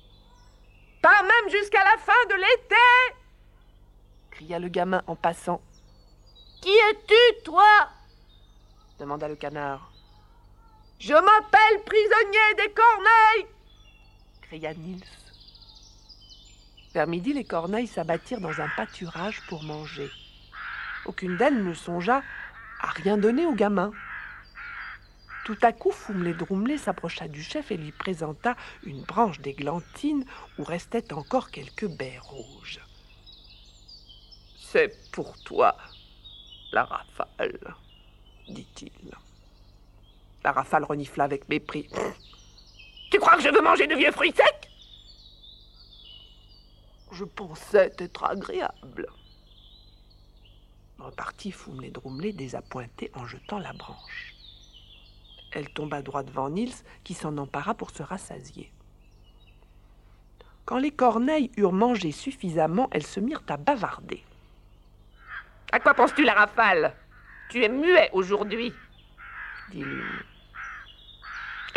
Pas 1.02 1.23
même 1.23 1.50
jusqu'à 1.50 1.85
la 1.85 1.99
fin 1.99 2.25
de 2.30 2.35
l'été 2.35 3.18
cria 4.38 4.61
le 4.61 4.68
gamin 4.68 5.02
en 5.09 5.16
passant. 5.16 5.61
Qui 6.62 6.71
es-tu, 6.71 7.42
toi? 7.45 7.88
demanda 8.99 9.26
le 9.28 9.35
canard. 9.35 9.92
Je 11.00 11.12
m'appelle 11.12 11.85
prisonnier 11.85 12.54
des 12.57 12.73
corneilles 12.73 13.58
cria 14.49 14.73
Nils. 14.75 15.05
Vers 16.95 17.07
midi, 17.07 17.35
les 17.35 17.45
corneilles 17.45 17.87
s'abattirent 17.87 18.40
dans 18.40 18.61
un 18.61 18.69
pâturage 18.76 19.43
pour 19.49 19.62
manger. 19.62 20.11
Aucune 21.05 21.37
d'elles 21.37 21.62
ne 21.62 21.75
songea 21.75 22.23
à 22.81 22.90
rien 22.90 23.19
donner 23.19 23.45
au 23.45 23.55
gamin. 23.55 23.93
Tout 25.45 25.59
à 25.62 25.73
coup, 25.73 25.90
Foumlé 25.90 26.35
Droumlé 26.35 26.78
s'approcha 26.78 27.28
du 27.28 27.43
chef 27.43 27.71
et 27.71 27.76
lui 27.76 27.93
présenta 27.93 28.57
une 28.85 29.02
branche 29.02 29.40
d'églantine 29.40 30.25
où 30.59 30.64
restaient 30.64 31.12
encore 31.12 31.50
quelques 31.50 31.88
baies 31.88 32.19
rouges. 32.21 32.81
C'est 34.59 35.11
pour 35.12 35.38
toi, 35.45 35.76
la 36.73 36.85
rafale, 36.85 37.75
dit-il. 38.49 38.93
La 40.45 40.52
rafale 40.52 40.85
renifla 40.85 41.25
avec 41.25 41.49
mépris. 41.49 41.88
Tu 43.11 43.19
crois 43.19 43.37
que 43.37 43.43
je 43.43 43.49
veux 43.49 43.62
manger 43.62 43.87
de 43.87 43.95
vieux 43.95 44.12
fruits 44.12 44.33
secs? 44.33 44.71
Je 47.12 47.25
pensais 47.25 47.93
être 47.99 48.25
agréable. 48.25 49.09
Repartit 50.99 51.53
Foumlé 51.53 51.91
Droumlé 51.91 52.33
désappointé 52.33 53.11
en 53.15 53.27
jetant 53.27 53.59
la 53.59 53.73
branche. 53.73 54.35
Elle 55.53 55.71
tomba 55.71 56.03
droit 56.03 56.23
devant 56.23 56.50
Nils 56.50 56.75
qui 57.05 57.15
s'en 57.15 57.38
empara 57.38 57.75
pour 57.75 57.91
se 57.91 58.03
rassasier. 58.03 58.71
Quand 60.67 60.79
les 60.79 60.91
corneilles 60.91 61.50
eurent 61.57 61.73
mangé 61.73 62.12
suffisamment, 62.12 62.88
elles 62.91 63.07
se 63.07 63.21
mirent 63.21 63.43
à 63.49 63.57
bavarder. 63.57 64.23
À 65.73 65.81
quoi 65.81 65.95
penses-tu, 65.95 66.25
la 66.25 66.35
rafale? 66.35 66.95
Tu 67.49 67.65
es 67.65 67.69
muet 67.71 68.11
aujourd'hui, 68.12 68.75
dit 69.71 69.83
l'une. 69.83 70.23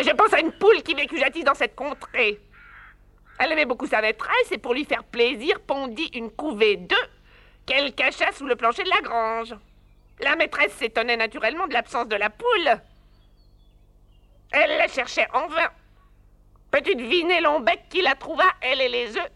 Je 0.02 0.10
pense 0.10 0.32
à 0.32 0.40
une 0.40 0.52
poule 0.52 0.82
qui 0.82 0.94
vécut 0.94 1.18
jadis 1.18 1.44
dans 1.44 1.54
cette 1.54 1.76
contrée. 1.76 2.40
Elle 3.38 3.52
aimait 3.52 3.66
beaucoup 3.66 3.86
sa 3.86 4.00
maîtresse 4.00 4.50
et 4.50 4.58
pour 4.58 4.74
lui 4.74 4.84
faire 4.84 5.04
plaisir 5.04 5.60
pondit 5.60 6.10
une 6.14 6.30
couvée 6.30 6.76
d'œufs 6.76 7.10
qu'elle 7.66 7.94
cacha 7.94 8.32
sous 8.32 8.46
le 8.46 8.56
plancher 8.56 8.82
de 8.82 8.90
la 8.90 9.00
grange. 9.00 9.54
La 10.20 10.36
maîtresse 10.36 10.72
s'étonnait 10.74 11.16
naturellement 11.16 11.66
de 11.66 11.72
l'absence 11.72 12.08
de 12.08 12.16
la 12.16 12.30
poule. 12.30 12.80
Elle 14.52 14.76
la 14.76 14.88
cherchait 14.88 15.28
en 15.32 15.46
vain. 15.48 15.70
Peux-tu 16.70 16.94
deviner 16.94 17.40
bec 17.60 17.84
qui 17.88 18.02
la 18.02 18.14
trouva, 18.14 18.44
elle 18.60 18.80
et 18.80 18.88
les 18.88 19.16
œufs 19.16 19.30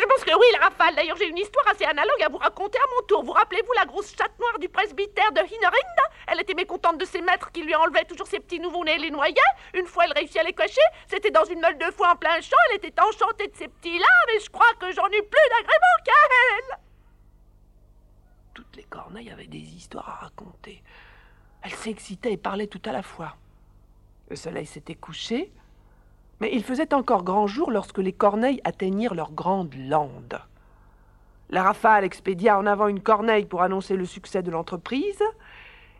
je 0.00 0.06
pense 0.06 0.24
que 0.24 0.34
oui, 0.34 0.46
la 0.52 0.66
rafale. 0.66 0.94
D'ailleurs, 0.94 1.16
j'ai 1.16 1.28
une 1.28 1.38
histoire 1.38 1.66
assez 1.68 1.84
analogue 1.84 2.22
à 2.22 2.28
vous 2.28 2.38
raconter 2.38 2.78
à 2.78 2.86
mon 2.94 3.06
tour. 3.06 3.24
Vous 3.24 3.32
rappelez-vous 3.32 3.72
la 3.76 3.84
grosse 3.84 4.14
chatte 4.16 4.38
noire 4.38 4.58
du 4.58 4.68
presbytère 4.68 5.32
de 5.32 5.40
Hinerinda 5.40 6.04
Elle 6.28 6.40
était 6.40 6.54
mécontente 6.54 6.98
de 6.98 7.04
ses 7.04 7.20
maîtres 7.20 7.50
qui 7.52 7.62
lui 7.62 7.74
enlevaient 7.74 8.04
toujours 8.04 8.26
ses 8.26 8.40
petits 8.40 8.60
nouveaux-nés 8.60 8.94
et 8.94 8.98
les 8.98 9.10
noyaient. 9.10 9.34
Une 9.74 9.86
fois, 9.86 10.04
elle 10.06 10.12
réussit 10.12 10.38
à 10.38 10.42
les 10.42 10.52
cacher. 10.52 10.80
C'était 11.06 11.30
dans 11.30 11.44
une 11.44 11.60
meule 11.60 11.78
de 11.78 11.90
foie 11.92 12.12
en 12.12 12.16
plein 12.16 12.40
champ. 12.40 12.56
Elle 12.70 12.76
était 12.76 13.00
enchantée 13.00 13.48
de 13.48 13.56
ces 13.56 13.68
petits-là, 13.68 14.06
mais 14.28 14.40
je 14.40 14.50
crois 14.50 14.72
que 14.80 14.90
j'en 14.92 15.06
ai 15.06 15.22
plus 15.22 15.48
d'agrément 15.50 15.96
qu'elle. 16.04 16.78
Toutes 18.54 18.76
les 18.76 18.84
corneilles 18.84 19.30
avaient 19.30 19.46
des 19.46 19.58
histoires 19.58 20.08
à 20.08 20.24
raconter. 20.24 20.82
Elles 21.62 21.74
s'excitaient 21.74 22.32
et 22.32 22.36
parlaient 22.36 22.66
tout 22.66 22.82
à 22.84 22.92
la 22.92 23.02
fois. 23.02 23.36
Le 24.28 24.36
soleil 24.36 24.66
s'était 24.66 24.94
couché, 24.94 25.52
il 26.52 26.64
faisait 26.64 26.94
encore 26.94 27.24
grand 27.24 27.46
jour 27.46 27.70
lorsque 27.70 27.98
les 27.98 28.12
corneilles 28.12 28.60
atteignirent 28.64 29.14
leur 29.14 29.32
grande 29.32 29.74
lande. 29.74 30.40
La 31.50 31.62
rafale 31.62 32.04
expédia 32.04 32.58
en 32.58 32.66
avant 32.66 32.88
une 32.88 33.00
corneille 33.00 33.44
pour 33.44 33.62
annoncer 33.62 33.96
le 33.96 34.06
succès 34.06 34.42
de 34.42 34.50
l'entreprise, 34.50 35.22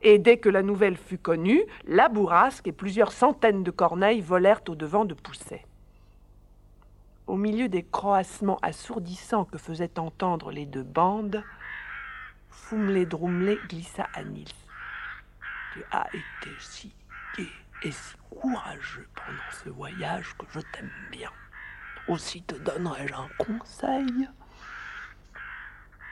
et 0.03 0.19
dès 0.19 0.37
que 0.37 0.49
la 0.49 0.63
nouvelle 0.63 0.97
fut 0.97 1.19
connue, 1.19 1.63
la 1.87 2.09
bourrasque 2.09 2.67
et 2.67 2.73
plusieurs 2.73 3.13
centaines 3.13 3.63
de 3.63 3.71
corneilles 3.71 4.21
volèrent 4.21 4.63
au-devant 4.69 5.05
de 5.05 5.15
Pousset. 5.15 5.65
Au 7.27 7.37
milieu 7.37 7.69
des 7.69 7.83
croassements 7.83 8.59
assourdissants 8.61 9.47
que 9.47 9.57
faisaient 9.57 9.99
entendre 9.99 10.51
les 10.51 10.67
deux 10.67 10.83
bandes, 10.83 11.43
Foumlé 12.51 13.07
Droumlé 13.07 13.59
glissa 13.69 14.07
à 14.15 14.25
Nils. 14.25 14.49
Tu 15.73 15.83
as 15.91 16.07
été 16.09 16.51
si 16.59 16.93
gai 17.37 17.49
et 17.85 17.93
si 17.93 18.17
courageux 18.31 19.09
pendant 19.15 19.51
ce 19.63 19.69
voyage 19.69 20.35
que 20.39 20.47
je 20.51 20.61
t'aime 20.61 20.91
bien. 21.13 21.31
Aussi 22.09 22.43
te 22.43 22.55
donnerai-je 22.55 23.15
un 23.15 23.29
conseil. 23.39 24.29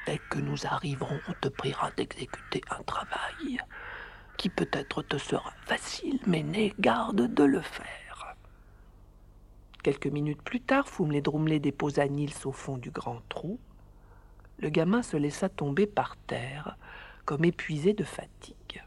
Dès 0.07 0.19
que 0.31 0.39
nous 0.39 0.67
arriverons, 0.67 1.21
on 1.29 1.33
te 1.35 1.49
priera 1.49 1.91
d'exécuter 1.93 2.61
un 2.71 2.83
travail 2.83 3.59
qui 4.37 4.49
peut-être 4.49 5.03
te 5.03 5.19
sera 5.19 5.53
facile, 5.65 6.19
mais 6.27 6.43
n'aie 6.43 6.75
garde 6.79 7.33
de 7.33 7.45
le 7.45 7.61
faire. 7.61 8.37
Quelques 9.83 10.07
minutes 10.07 10.43
plus 10.43 10.61
tard, 10.61 10.89
Foumlé 10.89 11.21
Droumlé 11.21 11.59
déposa 11.59 12.07
Nils 12.07 12.47
au 12.47 12.53
fond 12.53 12.77
du 12.77 12.91
grand 12.91 13.21
trou. 13.29 13.59
Le 14.59 14.69
gamin 14.69 15.03
se 15.03 15.17
laissa 15.17 15.49
tomber 15.49 15.87
par 15.87 16.17
terre, 16.27 16.77
comme 17.25 17.45
épuisé 17.45 17.93
de 17.93 18.05
fatigue. 18.05 18.83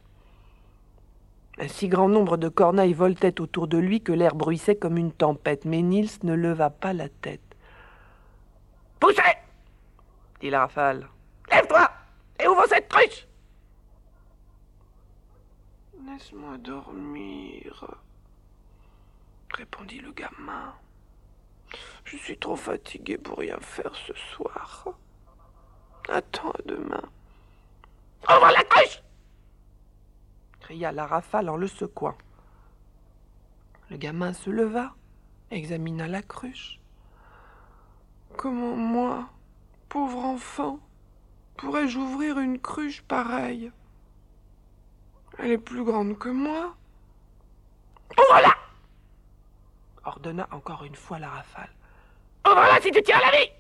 Un 1.58 1.68
si 1.70 1.88
grand 1.88 2.10
nombre 2.10 2.36
de 2.36 2.50
corneilles 2.50 2.94
voltaient 2.94 3.40
autour 3.40 3.68
de 3.68 3.78
lui 3.78 4.02
que 4.02 4.12
l'air 4.12 4.36
bruissait 4.36 4.76
comme 4.76 4.98
une 4.98 5.14
tempête, 5.14 5.64
mais 5.64 5.82
Niels 5.82 6.10
ne 6.24 6.34
leva 6.34 6.70
pas 6.70 6.92
la 6.92 7.08
tête. 7.08 7.42
Poussez 9.00 9.22
dit 10.42 10.50
la 10.50 10.62
rafale. 10.62 11.08
Lève-toi 11.50 11.90
et 12.40 12.48
ouvre 12.48 12.66
cette 12.68 12.90
cruche 12.90 13.28
Laisse-moi 16.06 16.58
dormir, 16.60 17.96
répondit 19.52 20.00
le 20.00 20.12
gamin. 20.12 20.74
Je 22.04 22.18
suis 22.18 22.38
trop 22.38 22.56
fatigué 22.56 23.18
pour 23.18 23.40
rien 23.40 23.58
faire 23.60 23.94
ce 23.96 24.14
soir. 24.14 24.88
Attends 26.10 26.52
à 26.52 26.62
demain. 26.66 27.02
Ouvre 28.30 28.52
la 28.52 28.64
cruche 28.64 29.02
cria 30.66 30.92
la 30.92 31.06
rafale 31.06 31.48
en 31.50 31.58
le 31.58 31.68
secouant. 31.68 32.18
Le 33.92 33.98
gamin 33.98 34.34
se 34.34 34.50
leva, 34.50 34.96
examina 35.52 36.08
la 36.08 36.24
cruche. 36.24 36.80
Comment 38.36 38.76
moi, 38.76 39.30
pauvre 39.90 40.26
enfant, 40.26 40.80
pourrais-je 41.58 42.00
ouvrir 42.00 42.40
une 42.40 42.60
cruche 42.60 43.04
pareille? 43.04 43.72
Elle 45.38 45.52
est 45.52 45.60
plus 45.60 45.84
grande 45.84 46.18
que 46.18 46.30
moi. 46.30 46.76
Ouvre-la 48.18 48.56
ordonna 50.04 50.48
encore 50.50 50.84
une 50.84 50.96
fois 50.96 51.20
la 51.20 51.30
rafale. 51.30 51.70
Ouvre-la 52.48 52.82
si 52.82 52.90
tu 52.90 53.04
tiens 53.04 53.20
la 53.20 53.38
vie 53.38 53.52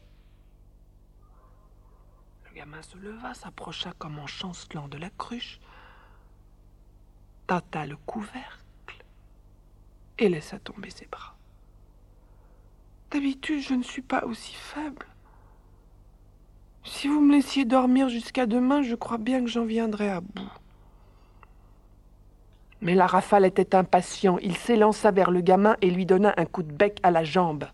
Le 2.46 2.56
gamin 2.56 2.82
se 2.82 2.98
leva, 2.98 3.36
s'approcha 3.36 3.94
comme 4.00 4.18
en 4.18 4.26
chancelant 4.26 4.88
de 4.88 4.98
la 4.98 5.12
cruche, 5.12 5.60
tâta 7.48 7.86
le 7.86 7.98
couvercle 8.06 9.04
et 10.18 10.30
laissa 10.30 10.60
tomber 10.60 10.90
ses 10.90 11.08
bras. 11.08 11.36
D'habitude, 13.12 13.62
je 13.62 13.74
ne 13.74 13.84
suis 13.84 14.02
pas 14.02 14.26
aussi 14.26 14.54
faible. 14.56 15.06
Si 16.84 17.08
vous 17.08 17.20
me 17.20 17.34
laissiez 17.34 17.66
dormir 17.66 18.10
jusqu'à 18.10 18.46
demain, 18.46 18.82
je 18.82 18.96
crois 18.96 19.18
bien 19.18 19.42
que 19.42 19.50
j'en 19.50 19.66
viendrais 19.66 20.10
à 20.10 20.22
bout. 20.22 20.52
Mais 22.82 22.94
la 22.94 23.08
rafale 23.08 23.46
était 23.46 23.74
impatient. 23.74 24.38
Il 24.40 24.56
s'élança 24.56 25.12
vers 25.12 25.32
le 25.32 25.42
gamin 25.42 25.76
et 25.82 25.90
lui 25.90 26.06
donna 26.06 26.34
un 26.38 26.46
coup 26.46 26.62
de 26.62 26.72
bec 26.72 27.00
à 27.04 27.10
la 27.10 27.24
jambe. 27.24 27.66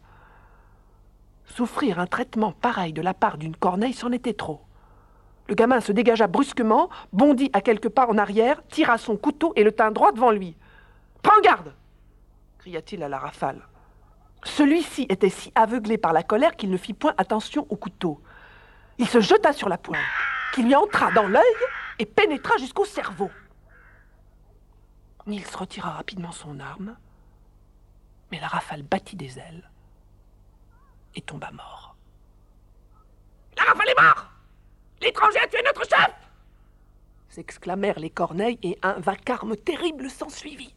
Souffrir 1.45 1.99
un 1.99 2.07
traitement 2.07 2.53
pareil 2.53 2.93
de 2.93 3.01
la 3.01 3.13
part 3.13 3.37
d'une 3.37 3.55
corneille, 3.55 3.93
c'en 3.93 4.11
était 4.11 4.33
trop. 4.33 4.61
Le 5.51 5.55
gamin 5.55 5.81
se 5.81 5.91
dégagea 5.91 6.27
brusquement, 6.27 6.89
bondit 7.12 7.50
à 7.51 7.60
quelques 7.60 7.89
pas 7.89 8.08
en 8.08 8.17
arrière, 8.17 8.65
tira 8.70 8.98
son 8.98 9.17
couteau 9.17 9.51
et 9.58 9.65
le 9.65 9.74
tint 9.74 9.91
droit 9.91 10.13
devant 10.13 10.31
lui. 10.31 10.55
Prends 11.22 11.41
garde 11.41 11.75
cria-t-il 12.60 13.03
à 13.03 13.10
la 13.10 13.20
rafale. 13.20 13.67
Celui-ci 14.46 15.08
était 15.10 15.27
si 15.29 15.51
aveuglé 15.53 15.98
par 15.98 16.13
la 16.13 16.24
colère 16.24 16.55
qu'il 16.55 16.70
ne 16.70 16.77
fit 16.77 16.93
point 16.93 17.13
attention 17.17 17.67
au 17.70 17.75
couteau. 17.75 18.22
Il 18.98 19.10
se 19.10 19.20
jeta 19.20 19.51
sur 19.51 19.67
la 19.67 19.77
pointe, 19.77 20.00
qui 20.53 20.63
lui 20.63 20.74
entra 20.74 21.12
dans 21.12 21.27
l'œil 21.27 21.43
et 22.00 22.05
pénétra 22.05 22.55
jusqu'au 22.55 22.86
cerveau. 22.86 23.29
Nils 25.27 25.43
retira 25.53 25.89
rapidement 25.89 26.31
son 26.31 26.62
arme, 26.62 26.96
mais 28.31 28.39
la 28.39 28.48
rafale 28.48 28.84
battit 28.84 29.17
des 29.17 29.38
ailes 29.38 29.70
et 31.15 31.22
tomba 31.22 31.51
mort. 31.51 31.98
La 33.58 33.63
rafale 33.63 33.89
est 33.89 34.01
morte 34.01 34.31
L'étranger 35.01 35.39
a 35.39 35.47
tué 35.47 35.61
notre 35.65 35.87
chef 35.87 36.11
s'exclamèrent 37.31 37.99
les 37.99 38.09
corneilles 38.09 38.59
et 38.61 38.77
un 38.83 38.99
vacarme 38.99 39.55
terrible 39.55 40.09
s'ensuivit. 40.09 40.73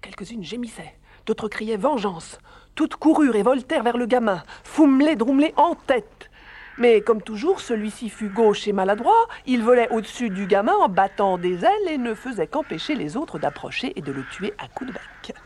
Quelques-unes 0.00 0.42
gémissaient, 0.42 0.96
d'autres 1.26 1.48
criaient 1.48 1.76
vengeance. 1.76 2.38
Toutes 2.74 2.96
coururent 2.96 3.36
et 3.36 3.42
voltèrent 3.42 3.82
vers 3.82 3.98
le 3.98 4.06
gamin, 4.06 4.42
Foumlé, 4.64 5.16
Droumlé 5.16 5.52
en 5.56 5.74
tête. 5.74 6.30
Mais 6.78 7.02
comme 7.02 7.20
toujours, 7.20 7.60
celui-ci 7.60 8.08
fut 8.08 8.30
gauche 8.30 8.66
et 8.66 8.72
maladroit, 8.72 9.28
il 9.44 9.62
volait 9.62 9.90
au-dessus 9.90 10.30
du 10.30 10.46
gamin 10.46 10.72
en 10.72 10.88
battant 10.88 11.36
des 11.36 11.62
ailes 11.62 11.88
et 11.90 11.98
ne 11.98 12.14
faisait 12.14 12.46
qu'empêcher 12.46 12.94
les 12.94 13.18
autres 13.18 13.38
d'approcher 13.38 13.92
et 13.96 14.00
de 14.00 14.12
le 14.12 14.24
tuer 14.24 14.54
à 14.56 14.66
coups 14.66 14.88
de 14.88 14.94
bec. 14.94 15.36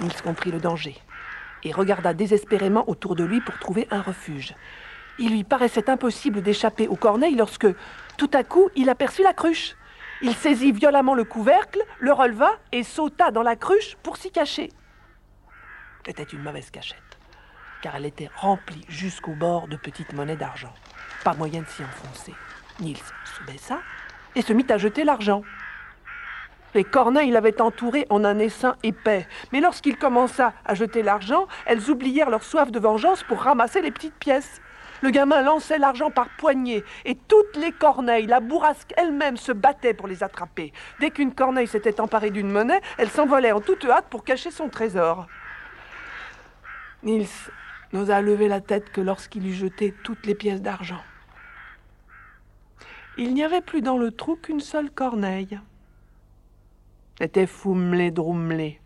Nils 0.00 0.22
comprit 0.22 0.50
le 0.50 0.60
danger 0.60 0.96
et 1.64 1.72
regarda 1.72 2.14
désespérément 2.14 2.88
autour 2.88 3.14
de 3.14 3.24
lui 3.24 3.42
pour 3.42 3.58
trouver 3.58 3.86
un 3.90 4.00
refuge. 4.00 4.54
Il 5.18 5.32
lui 5.32 5.44
paraissait 5.44 5.90
impossible 5.90 6.42
d'échapper 6.42 6.86
aux 6.86 6.96
corneilles 6.96 7.34
lorsque, 7.34 7.66
tout 8.16 8.30
à 8.32 8.44
coup, 8.44 8.70
il 8.76 8.88
aperçut 8.88 9.22
la 9.22 9.32
cruche. 9.32 9.74
Il 10.22 10.34
saisit 10.34 10.72
violemment 10.72 11.14
le 11.14 11.24
couvercle, 11.24 11.82
le 12.00 12.12
releva 12.12 12.52
et 12.72 12.82
sauta 12.82 13.30
dans 13.30 13.42
la 13.42 13.56
cruche 13.56 13.96
pour 14.02 14.16
s'y 14.16 14.30
cacher. 14.30 14.70
C'était 16.06 16.22
une 16.22 16.42
mauvaise 16.42 16.70
cachette, 16.70 17.18
car 17.82 17.96
elle 17.96 18.06
était 18.06 18.30
remplie 18.34 18.84
jusqu'au 18.88 19.34
bord 19.34 19.68
de 19.68 19.76
petites 19.76 20.12
monnaies 20.14 20.36
d'argent. 20.36 20.72
Pas 21.22 21.34
moyen 21.34 21.62
de 21.62 21.66
s'y 21.66 21.82
enfoncer. 21.82 22.34
Nils 22.80 22.96
se 22.96 23.42
baissa 23.46 23.80
et 24.34 24.42
se 24.42 24.52
mit 24.52 24.66
à 24.70 24.78
jeter 24.78 25.04
l'argent. 25.04 25.42
Les 26.74 26.84
corneilles 26.84 27.30
l'avaient 27.30 27.60
entouré 27.60 28.06
en 28.10 28.24
un 28.24 28.38
essaim 28.38 28.76
épais, 28.82 29.26
mais 29.52 29.60
lorsqu'il 29.60 29.96
commença 29.96 30.52
à 30.64 30.74
jeter 30.74 31.02
l'argent, 31.02 31.46
elles 31.66 31.90
oublièrent 31.90 32.30
leur 32.30 32.42
soif 32.42 32.70
de 32.70 32.78
vengeance 32.78 33.22
pour 33.24 33.40
ramasser 33.40 33.80
les 33.80 33.90
petites 33.90 34.14
pièces. 34.14 34.60
Le 35.02 35.10
gamin 35.10 35.42
lançait 35.42 35.78
l'argent 35.78 36.10
par 36.10 36.28
poignées, 36.36 36.84
et 37.04 37.14
toutes 37.14 37.56
les 37.56 37.72
corneilles, 37.72 38.26
la 38.26 38.40
bourrasque 38.40 38.92
elle-même 38.96 39.36
se 39.36 39.52
battait 39.52 39.94
pour 39.94 40.08
les 40.08 40.22
attraper. 40.22 40.72
Dès 41.00 41.10
qu'une 41.10 41.34
corneille 41.34 41.68
s'était 41.68 42.00
emparée 42.00 42.30
d'une 42.30 42.50
monnaie, 42.50 42.80
elle 42.96 43.10
s'envolait 43.10 43.52
en 43.52 43.60
toute 43.60 43.84
hâte 43.84 44.06
pour 44.10 44.24
cacher 44.24 44.50
son 44.50 44.68
trésor. 44.68 45.26
Nils 47.02 47.28
n'osa 47.92 48.20
lever 48.20 48.48
la 48.48 48.60
tête 48.60 48.90
que 48.90 49.00
lorsqu'il 49.00 49.46
eut 49.46 49.54
jeté 49.54 49.94
toutes 50.02 50.26
les 50.26 50.34
pièces 50.34 50.62
d'argent. 50.62 51.02
Il 53.16 53.34
n'y 53.34 53.42
avait 53.42 53.62
plus 53.62 53.82
dans 53.82 53.98
le 53.98 54.12
trou 54.12 54.36
qu'une 54.36 54.60
seule 54.60 54.90
corneille. 54.90 55.58
C'était 57.20 57.46
Foumlé 57.46 58.12
Droumlé, 58.12 58.80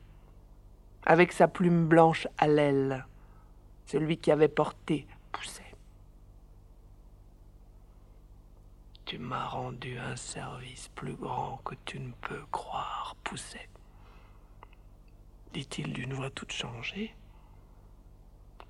avec 1.04 1.32
sa 1.32 1.48
plume 1.48 1.86
blanche 1.86 2.26
à 2.38 2.48
l'aile, 2.48 3.04
celui 3.84 4.16
qui 4.16 4.30
avait 4.30 4.48
porté 4.48 5.06
Pousset. 5.32 5.61
Tu 9.12 9.18
m'as 9.18 9.44
rendu 9.44 9.98
un 9.98 10.16
service 10.16 10.88
plus 10.94 11.12
grand 11.12 11.60
que 11.66 11.74
tu 11.84 12.00
ne 12.00 12.12
peux 12.22 12.46
croire, 12.50 13.14
Pousset. 13.22 13.68
Dit-il 15.52 15.92
d'une 15.92 16.14
voix 16.14 16.30
toute 16.30 16.50
changée. 16.50 17.14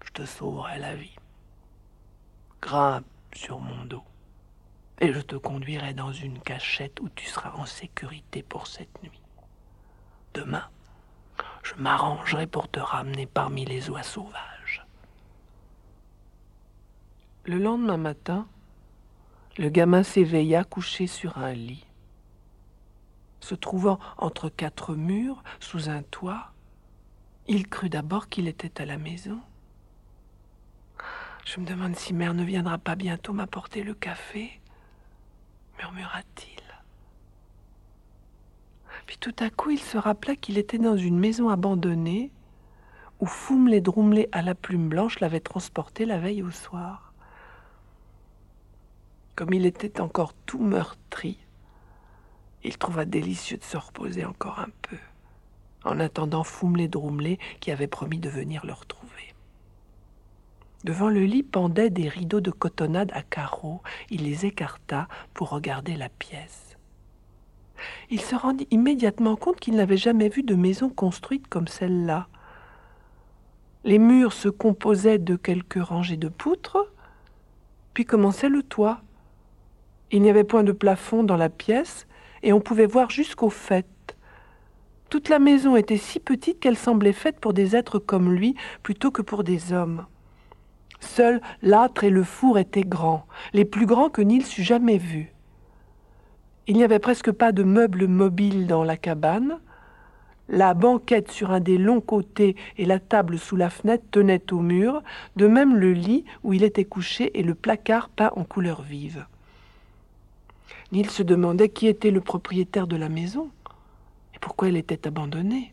Je 0.05 0.11
te 0.11 0.27
sauverai 0.27 0.81
la 0.81 0.97
vie. 0.97 1.15
Grimpe 2.61 3.07
sur 3.33 3.61
mon 3.61 3.85
dos 3.85 4.03
et 4.99 5.13
je 5.13 5.21
te 5.21 5.37
conduirai 5.37 5.95
dans 5.95 6.13
une 6.13 6.41
cachette 6.41 6.99
où 6.99 7.09
tu 7.11 7.27
seras 7.27 7.53
en 7.53 7.65
sécurité 7.65 8.43
pour 8.43 8.67
cette 8.67 9.01
nuit. 9.05 9.23
Demain, 10.35 10.69
je 11.63 11.75
m'arrangerai 11.77 12.49
pour 12.49 12.69
te 12.69 12.81
ramener 12.81 13.27
parmi 13.27 13.65
les 13.65 13.91
oies 13.91 14.03
sauvages. 14.03 14.85
Le 17.45 17.59
lendemain 17.59 17.97
matin, 17.97 18.49
le 19.59 19.69
gamin 19.69 20.03
s'éveilla 20.03 20.65
couché 20.65 21.07
sur 21.07 21.39
un 21.39 21.53
lit. 21.53 21.87
Se 23.41 23.55
trouvant 23.55 23.99
entre 24.19 24.49
quatre 24.49 24.95
murs, 24.95 25.43
sous 25.61 25.89
un 25.89 26.03
toit, 26.03 26.53
il 27.49 27.69
crut 27.69 27.91
d'abord 27.91 28.29
qu'il 28.29 28.49
était 28.49 28.81
à 28.81 28.87
la 28.87 28.99
maison. 28.99 29.41
Je 31.45 31.61
me 31.61 31.67
demande 31.67 31.97
si 31.97 32.15
mère 32.15 32.35
ne 32.35 32.45
viendra 32.45 32.79
pas 32.79 32.95
bientôt 32.95 33.33
m'apporter 33.33 33.83
le 33.83 33.95
café, 33.95 34.61
murmura-t-il. 35.79 36.63
Puis 39.07 39.17
tout 39.19 39.35
à 39.41 39.51
coup, 39.51 39.71
il 39.71 39.81
se 39.81 39.99
rappela 39.99 40.37
qu'il 40.37 40.57
était 40.57 40.79
dans 40.79 40.97
une 40.97 41.19
maison 41.19 41.49
abandonnée 41.49 42.31
où 43.19 43.27
Foumlé 43.27 43.81
Droumlé 43.81 44.29
à 44.33 44.43
la 44.43 44.55
plume 44.55 44.89
blanche 44.89 45.21
l'avait 45.21 45.41
transporté 45.41 46.07
la 46.07 46.19
veille 46.19 46.43
au 46.43 46.51
soir. 46.51 47.12
Comme 49.35 49.55
il 49.55 49.67
était 49.67 50.01
encore 50.01 50.35
tout 50.47 50.63
meurtri, 50.63 51.39
il 52.65 52.79
trouva 52.79 53.05
délicieux 53.05 53.57
de 53.57 53.65
se 53.65 53.77
reposer 53.77 54.25
encore 54.25 54.61
un 54.61 54.69
peu, 54.83 54.99
en 55.85 55.99
attendant 56.01 56.45
Foumlé 56.45 56.89
Droumlé 56.89 57.39
qui 57.61 57.71
avait 57.71 57.87
promis 57.87 58.19
de 58.19 58.29
venir 58.29 58.65
le 58.67 58.73
retrouver. 58.73 59.35
Devant 60.85 61.09
le 61.09 61.25
lit 61.25 61.45
pendaient 61.45 61.91
des 61.91 62.09
rideaux 62.09 62.41
de 62.41 62.51
cotonnade 62.51 63.13
à 63.15 63.23
carreaux. 63.23 63.83
Il 64.11 64.25
les 64.25 64.47
écarta 64.47 65.07
pour 65.33 65.51
regarder 65.51 65.97
la 65.97 66.09
pièce. 66.09 66.77
Il 68.11 68.21
se 68.21 68.35
rendit 68.35 68.67
immédiatement 68.71 69.37
compte 69.37 69.61
qu'il 69.61 69.77
n'avait 69.77 69.97
jamais 69.97 70.29
vu 70.29 70.43
de 70.43 70.55
maison 70.55 70.89
construite 70.89 71.47
comme 71.47 71.69
celle-là. 71.69 72.29
Les 73.85 73.99
murs 73.99 74.33
se 74.33 74.49
composaient 74.49 75.19
de 75.19 75.37
quelques 75.37 75.83
rangées 75.83 76.17
de 76.17 76.29
poutres, 76.29 76.79
puis 77.95 78.05
commençait 78.05 78.49
le 78.49 78.63
toit. 78.63 79.03
Il 80.15 80.21
n'y 80.21 80.29
avait 80.29 80.45
point 80.45 80.63
de 80.63 80.73
plafond 80.73 81.25
dans 81.25 81.39
la 81.39 81.49
pièce, 81.49 82.07
et 82.43 82.53
on 82.53 82.61
pouvait 82.61 82.87
voir 82.87 83.09
jusqu'au 83.09 83.49
fait. 83.49 83.87
Toute 85.09 85.31
la 85.31 85.39
maison 85.39 85.75
était 85.75 85.97
si 85.97 86.21
petite 86.21 86.61
qu'elle 86.61 86.77
semblait 86.77 87.15
faite 87.15 87.41
pour 87.41 87.55
des 87.55 87.77
êtres 87.77 87.99
comme 87.99 88.33
lui 88.33 88.55
plutôt 88.83 89.11
que 89.11 89.23
pour 89.23 89.43
des 89.43 89.73
hommes. 89.73 90.05
Seuls 91.01 91.41
l'âtre 91.63 92.05
et 92.05 92.11
le 92.11 92.25
four 92.25 92.59
étaient 92.59 92.83
grands, 92.83 93.27
les 93.55 93.65
plus 93.65 93.87
grands 93.87 94.11
que 94.11 94.23
Nils 94.23 94.47
eût 94.59 94.63
jamais 94.63 94.99
vus. 94.99 95.33
Il 96.67 96.77
n'y 96.77 96.85
avait 96.85 96.99
presque 96.99 97.33
pas 97.33 97.51
de 97.51 97.63
meubles 97.63 98.07
mobiles 98.07 98.67
dans 98.67 98.85
la 98.85 98.97
cabane. 98.97 99.59
La 100.49 100.75
banquette 100.75 101.31
sur 101.31 101.53
un 101.53 101.61
des 101.61 101.79
longs 101.79 102.03
côtés 102.03 102.55
et 102.77 102.85
la 102.85 103.01
table 103.01 103.39
sous 103.39 103.57
la 103.57 103.71
fenêtre 103.71 104.05
tenaient 104.11 104.53
au 104.53 104.61
mur, 104.61 105.03
de 105.37 105.47
même 105.47 105.75
le 105.75 105.93
lit 105.93 106.25
où 106.43 106.53
il 106.53 106.65
était 106.65 106.85
couché 106.85 107.39
et 107.39 107.43
le 107.43 107.55
placard 107.55 108.11
peint 108.11 108.31
en 108.37 108.45
couleurs 108.45 108.83
vives. 108.83 109.27
Nils 110.93 111.11
se 111.11 111.23
demandait 111.23 111.71
qui 111.71 111.87
était 111.87 112.11
le 112.11 112.21
propriétaire 112.21 112.87
de 112.87 112.97
la 112.97 113.09
maison 113.09 113.51
et 114.35 114.39
pourquoi 114.39 114.69
elle 114.69 114.77
était 114.77 115.07
abandonnée. 115.09 115.73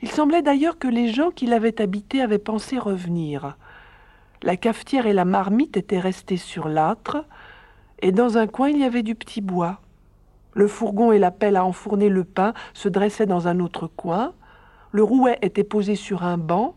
Il 0.00 0.08
semblait 0.08 0.42
d'ailleurs 0.42 0.78
que 0.78 0.88
les 0.88 1.08
gens 1.08 1.30
qui 1.30 1.46
l'avaient 1.46 1.80
habitée 1.80 2.22
avaient 2.22 2.38
pensé 2.38 2.78
revenir. 2.78 3.56
La 4.42 4.56
cafetière 4.56 5.06
et 5.06 5.12
la 5.12 5.24
marmite 5.24 5.76
étaient 5.76 5.98
restées 5.98 6.36
sur 6.36 6.68
l'âtre, 6.68 7.24
et 8.00 8.12
dans 8.12 8.38
un 8.38 8.46
coin 8.46 8.68
il 8.68 8.78
y 8.78 8.84
avait 8.84 9.02
du 9.02 9.14
petit 9.14 9.40
bois. 9.40 9.80
Le 10.52 10.68
fourgon 10.68 11.10
et 11.10 11.18
la 11.18 11.30
pelle 11.32 11.56
à 11.56 11.64
enfourner 11.64 12.08
le 12.08 12.24
pain 12.24 12.54
se 12.74 12.88
dressaient 12.88 13.26
dans 13.26 13.48
un 13.48 13.58
autre 13.58 13.88
coin. 13.88 14.34
Le 14.92 15.02
rouet 15.02 15.38
était 15.42 15.64
posé 15.64 15.96
sur 15.96 16.22
un 16.22 16.38
banc. 16.38 16.76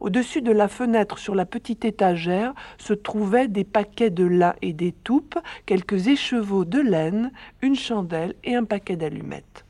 Au-dessus 0.00 0.40
de 0.40 0.52
la 0.52 0.66
fenêtre, 0.66 1.18
sur 1.18 1.34
la 1.34 1.44
petite 1.44 1.84
étagère, 1.84 2.54
se 2.78 2.94
trouvaient 2.94 3.48
des 3.48 3.64
paquets 3.64 4.10
de 4.10 4.24
lin 4.24 4.54
et 4.62 4.72
d'étoupes, 4.72 5.38
quelques 5.66 6.08
écheveaux 6.08 6.64
de 6.64 6.80
laine, 6.80 7.32
une 7.60 7.76
chandelle 7.76 8.34
et 8.42 8.54
un 8.54 8.64
paquet 8.64 8.96
d'allumettes. 8.96 9.64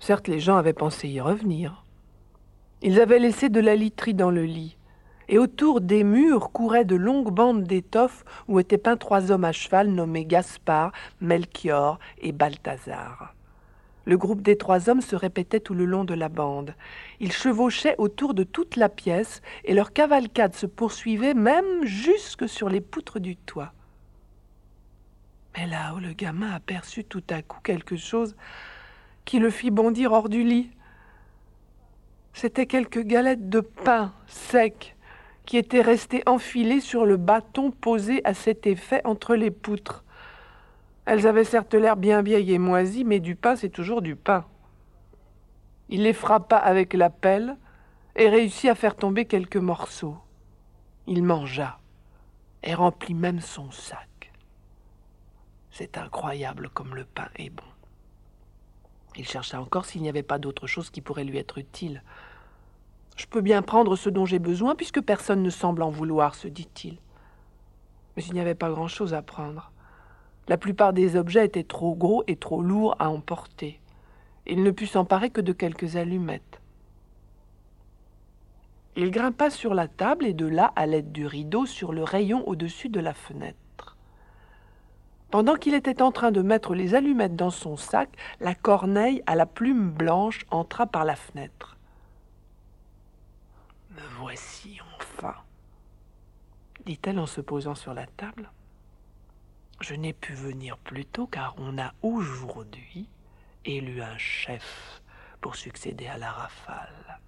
Certes, 0.00 0.28
les 0.28 0.40
gens 0.40 0.56
avaient 0.56 0.74
pensé 0.74 1.08
y 1.08 1.20
revenir. 1.20 1.84
Ils 2.82 3.00
avaient 3.00 3.18
laissé 3.18 3.48
de 3.48 3.60
la 3.60 3.74
literie 3.74 4.12
dans 4.12 4.30
le 4.30 4.44
lit 4.44 4.76
et 5.28 5.38
autour 5.38 5.80
des 5.80 6.04
murs 6.04 6.50
couraient 6.52 6.84
de 6.84 6.96
longues 6.96 7.32
bandes 7.32 7.64
d'étoffes 7.64 8.24
où 8.48 8.60
étaient 8.60 8.78
peints 8.78 8.96
trois 8.96 9.30
hommes 9.30 9.44
à 9.44 9.52
cheval 9.52 9.88
nommés 9.88 10.26
Gaspard, 10.26 10.92
Melchior 11.20 11.98
et 12.20 12.32
Balthazar. 12.32 13.33
Le 14.06 14.18
groupe 14.18 14.42
des 14.42 14.56
trois 14.56 14.90
hommes 14.90 15.00
se 15.00 15.16
répétait 15.16 15.60
tout 15.60 15.74
le 15.74 15.84
long 15.84 16.04
de 16.04 16.14
la 16.14 16.28
bande. 16.28 16.74
Ils 17.20 17.32
chevauchaient 17.32 17.94
autour 17.98 18.34
de 18.34 18.44
toute 18.44 18.76
la 18.76 18.88
pièce 18.88 19.40
et 19.64 19.74
leur 19.74 19.92
cavalcade 19.92 20.54
se 20.54 20.66
poursuivait 20.66 21.34
même 21.34 21.84
jusque 21.84 22.48
sur 22.48 22.68
les 22.68 22.80
poutres 22.80 23.20
du 23.20 23.36
toit. 23.36 23.72
Mais 25.56 25.66
là 25.66 25.94
où 25.94 26.00
le 26.00 26.12
gamin 26.12 26.50
aperçut 26.52 27.04
tout 27.04 27.22
à 27.30 27.40
coup 27.40 27.60
quelque 27.62 27.96
chose 27.96 28.36
qui 29.24 29.38
le 29.38 29.50
fit 29.50 29.70
bondir 29.70 30.12
hors 30.12 30.28
du 30.28 30.42
lit. 30.42 30.70
C'étaient 32.34 32.66
quelques 32.66 33.02
galettes 33.02 33.48
de 33.48 33.60
pain 33.60 34.12
sec 34.26 34.96
qui 35.46 35.56
étaient 35.56 35.80
restées 35.80 36.22
enfilées 36.26 36.80
sur 36.80 37.06
le 37.06 37.16
bâton 37.16 37.70
posé 37.70 38.20
à 38.24 38.34
cet 38.34 38.66
effet 38.66 39.00
entre 39.04 39.34
les 39.34 39.50
poutres. 39.50 40.04
Elles 41.06 41.26
avaient 41.26 41.44
certes 41.44 41.74
l'air 41.74 41.96
bien 41.96 42.22
vieilles 42.22 42.52
et 42.52 42.58
moisies, 42.58 43.04
mais 43.04 43.20
du 43.20 43.36
pain, 43.36 43.56
c'est 43.56 43.68
toujours 43.68 44.00
du 44.00 44.16
pain. 44.16 44.46
Il 45.88 46.02
les 46.02 46.14
frappa 46.14 46.56
avec 46.56 46.94
la 46.94 47.10
pelle 47.10 47.56
et 48.16 48.28
réussit 48.28 48.70
à 48.70 48.74
faire 48.74 48.96
tomber 48.96 49.26
quelques 49.26 49.56
morceaux. 49.56 50.16
Il 51.06 51.22
mangea 51.22 51.78
et 52.62 52.74
remplit 52.74 53.14
même 53.14 53.40
son 53.40 53.70
sac. 53.70 54.32
C'est 55.70 55.98
incroyable 55.98 56.70
comme 56.70 56.94
le 56.94 57.04
pain 57.04 57.28
est 57.36 57.50
bon. 57.50 57.64
Il 59.16 59.26
chercha 59.26 59.60
encore 59.60 59.84
s'il 59.84 60.02
n'y 60.02 60.08
avait 60.08 60.22
pas 60.22 60.38
d'autre 60.38 60.66
chose 60.66 60.90
qui 60.90 61.00
pourrait 61.00 61.24
lui 61.24 61.38
être 61.38 61.58
utile. 61.58 62.02
Je 63.16 63.26
peux 63.26 63.42
bien 63.42 63.62
prendre 63.62 63.94
ce 63.94 64.08
dont 64.08 64.26
j'ai 64.26 64.38
besoin, 64.38 64.74
puisque 64.74 65.00
personne 65.00 65.42
ne 65.42 65.50
semble 65.50 65.82
en 65.82 65.90
vouloir, 65.90 66.34
se 66.34 66.48
dit-il. 66.48 66.98
Mais 68.16 68.24
il 68.24 68.32
n'y 68.32 68.40
avait 68.40 68.54
pas 68.54 68.70
grand-chose 68.70 69.14
à 69.14 69.22
prendre. 69.22 69.70
La 70.48 70.58
plupart 70.58 70.92
des 70.92 71.16
objets 71.16 71.46
étaient 71.46 71.64
trop 71.64 71.94
gros 71.94 72.22
et 72.26 72.36
trop 72.36 72.62
lourds 72.62 72.96
à 72.98 73.08
emporter. 73.08 73.80
Il 74.46 74.62
ne 74.62 74.70
put 74.70 74.86
s'emparer 74.86 75.30
que 75.30 75.40
de 75.40 75.52
quelques 75.52 75.96
allumettes. 75.96 76.60
Il 78.96 79.10
grimpa 79.10 79.50
sur 79.50 79.74
la 79.74 79.88
table 79.88 80.26
et 80.26 80.34
de 80.34 80.46
là, 80.46 80.72
à 80.76 80.86
l'aide 80.86 81.12
du 81.12 81.26
rideau, 81.26 81.66
sur 81.66 81.92
le 81.92 82.04
rayon 82.04 82.46
au-dessus 82.46 82.90
de 82.90 83.00
la 83.00 83.14
fenêtre. 83.14 83.96
Pendant 85.30 85.56
qu'il 85.56 85.74
était 85.74 86.00
en 86.00 86.12
train 86.12 86.30
de 86.30 86.42
mettre 86.42 86.74
les 86.74 86.94
allumettes 86.94 87.34
dans 87.34 87.50
son 87.50 87.76
sac, 87.76 88.08
la 88.38 88.54
corneille 88.54 89.22
à 89.26 89.34
la 89.34 89.46
plume 89.46 89.90
blanche 89.90 90.46
entra 90.50 90.86
par 90.86 91.04
la 91.04 91.16
fenêtre. 91.16 91.76
Me 93.90 94.02
voici 94.20 94.78
enfin, 94.96 95.34
dit-elle 96.86 97.18
en 97.18 97.26
se 97.26 97.40
posant 97.40 97.74
sur 97.74 97.94
la 97.94 98.06
table. 98.06 98.48
Je 99.80 99.94
n'ai 99.94 100.12
pu 100.12 100.34
venir 100.34 100.78
plus 100.78 101.04
tôt 101.04 101.26
car 101.26 101.54
on 101.58 101.78
a 101.78 101.92
aujourd'hui 102.02 103.08
élu 103.64 104.02
un 104.02 104.16
chef 104.18 105.02
pour 105.40 105.56
succéder 105.56 106.06
à 106.06 106.18
la 106.18 106.30
rafale. 106.30 107.20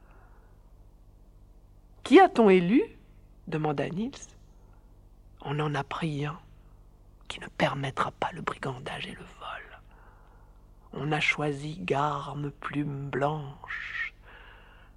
Qui 2.02 2.20
a-t-on 2.20 2.48
élu? 2.50 2.82
demanda 3.46 3.88
Nils. 3.88 4.12
On 5.42 5.58
en 5.60 5.74
a 5.74 5.84
pris 5.84 6.24
un 6.24 6.38
qui 7.28 7.40
ne 7.40 7.48
permettra 7.48 8.10
pas 8.12 8.30
le 8.32 8.42
brigandage 8.42 9.06
et 9.06 9.12
le 9.12 9.18
vol. 9.18 9.80
On 10.92 11.12
a 11.12 11.20
choisi 11.20 11.78
Garme 11.80 12.50
Plume 12.50 13.10
Blanche 13.10 14.14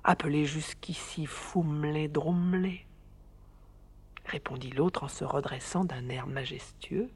appelé 0.04 0.46
jusqu'ici 0.46 1.26
Foumlé 1.26 2.08
Dromlé 2.08 2.86
répondit 4.30 4.70
l'autre 4.70 5.04
en 5.04 5.08
se 5.08 5.24
redressant 5.24 5.84
d'un 5.84 6.08
air 6.10 6.28
majestueux. 6.28 7.10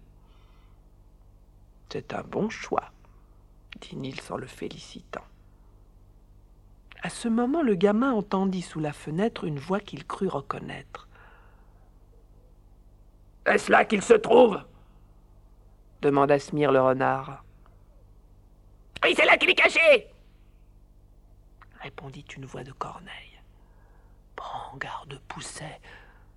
C'est 1.93 2.15
un 2.15 2.23
bon 2.23 2.49
choix, 2.49 2.91
dit 3.79 3.95
Nils 3.95 4.19
en 4.31 4.37
le 4.37 4.47
félicitant. 4.47 5.21
À 7.03 7.11
ce 7.11 7.27
moment, 7.27 7.61
le 7.61 7.75
gamin 7.75 8.13
entendit 8.13 8.63
sous 8.63 8.79
la 8.79 8.93
fenêtre 8.93 9.43
une 9.43 9.59
voix 9.59 9.79
qu'il 9.79 10.03
crut 10.03 10.31
reconnaître. 10.31 11.07
Est-ce 13.45 13.71
là 13.71 13.85
qu'il 13.85 14.01
se 14.01 14.15
trouve? 14.15 14.59
demanda 16.01 16.39
Smir 16.39 16.71
le 16.71 16.81
renard. 16.81 17.43
Oui, 19.03 19.13
c'est 19.15 19.25
là 19.25 19.37
qu'il 19.37 19.51
est 19.51 19.55
caché 19.55 20.09
répondit 21.79 22.25
une 22.35 22.45
voix 22.45 22.63
de 22.63 22.71
Corneille. 22.71 23.39
Prends 24.35 24.77
garde, 24.77 25.21
Pousset, 25.27 25.79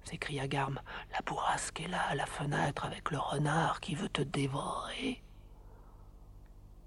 s'écria 0.04 0.48
Garme. 0.48 0.80
La 1.12 1.20
bourrasque 1.24 1.80
est 1.80 1.88
là, 1.88 2.02
à 2.10 2.14
la 2.14 2.26
fenêtre, 2.26 2.84
avec 2.84 3.10
le 3.10 3.18
renard 3.18 3.80
qui 3.80 3.94
veut 3.94 4.10
te 4.10 4.22
dévorer. 4.22 5.22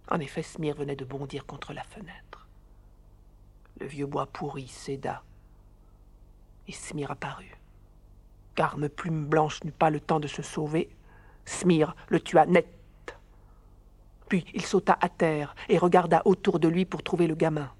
En 0.09 0.19
effet, 0.19 0.43
Smir 0.43 0.75
venait 0.75 0.95
de 0.95 1.05
bondir 1.05 1.45
contre 1.45 1.73
la 1.73 1.83
fenêtre. 1.83 2.47
Le 3.79 3.85
vieux 3.85 4.07
bois 4.07 4.25
pourri 4.25 4.67
céda, 4.67 5.23
et 6.67 6.71
Smir 6.71 7.11
apparut. 7.11 7.55
Garme 8.55 8.89
Plume 8.89 9.25
Blanche 9.25 9.63
n'eut 9.63 9.71
pas 9.71 9.89
le 9.89 9.99
temps 9.99 10.19
de 10.19 10.27
se 10.27 10.41
sauver. 10.41 10.89
Smir 11.45 11.95
le 12.09 12.19
tua 12.19 12.45
net. 12.45 12.67
Puis 14.27 14.45
il 14.53 14.63
sauta 14.63 14.97
à 15.01 15.09
terre 15.09 15.55
et 15.69 15.77
regarda 15.77 16.21
autour 16.25 16.59
de 16.59 16.67
lui 16.67 16.85
pour 16.85 17.01
trouver 17.01 17.25
le 17.25 17.35
gamin. 17.35 17.71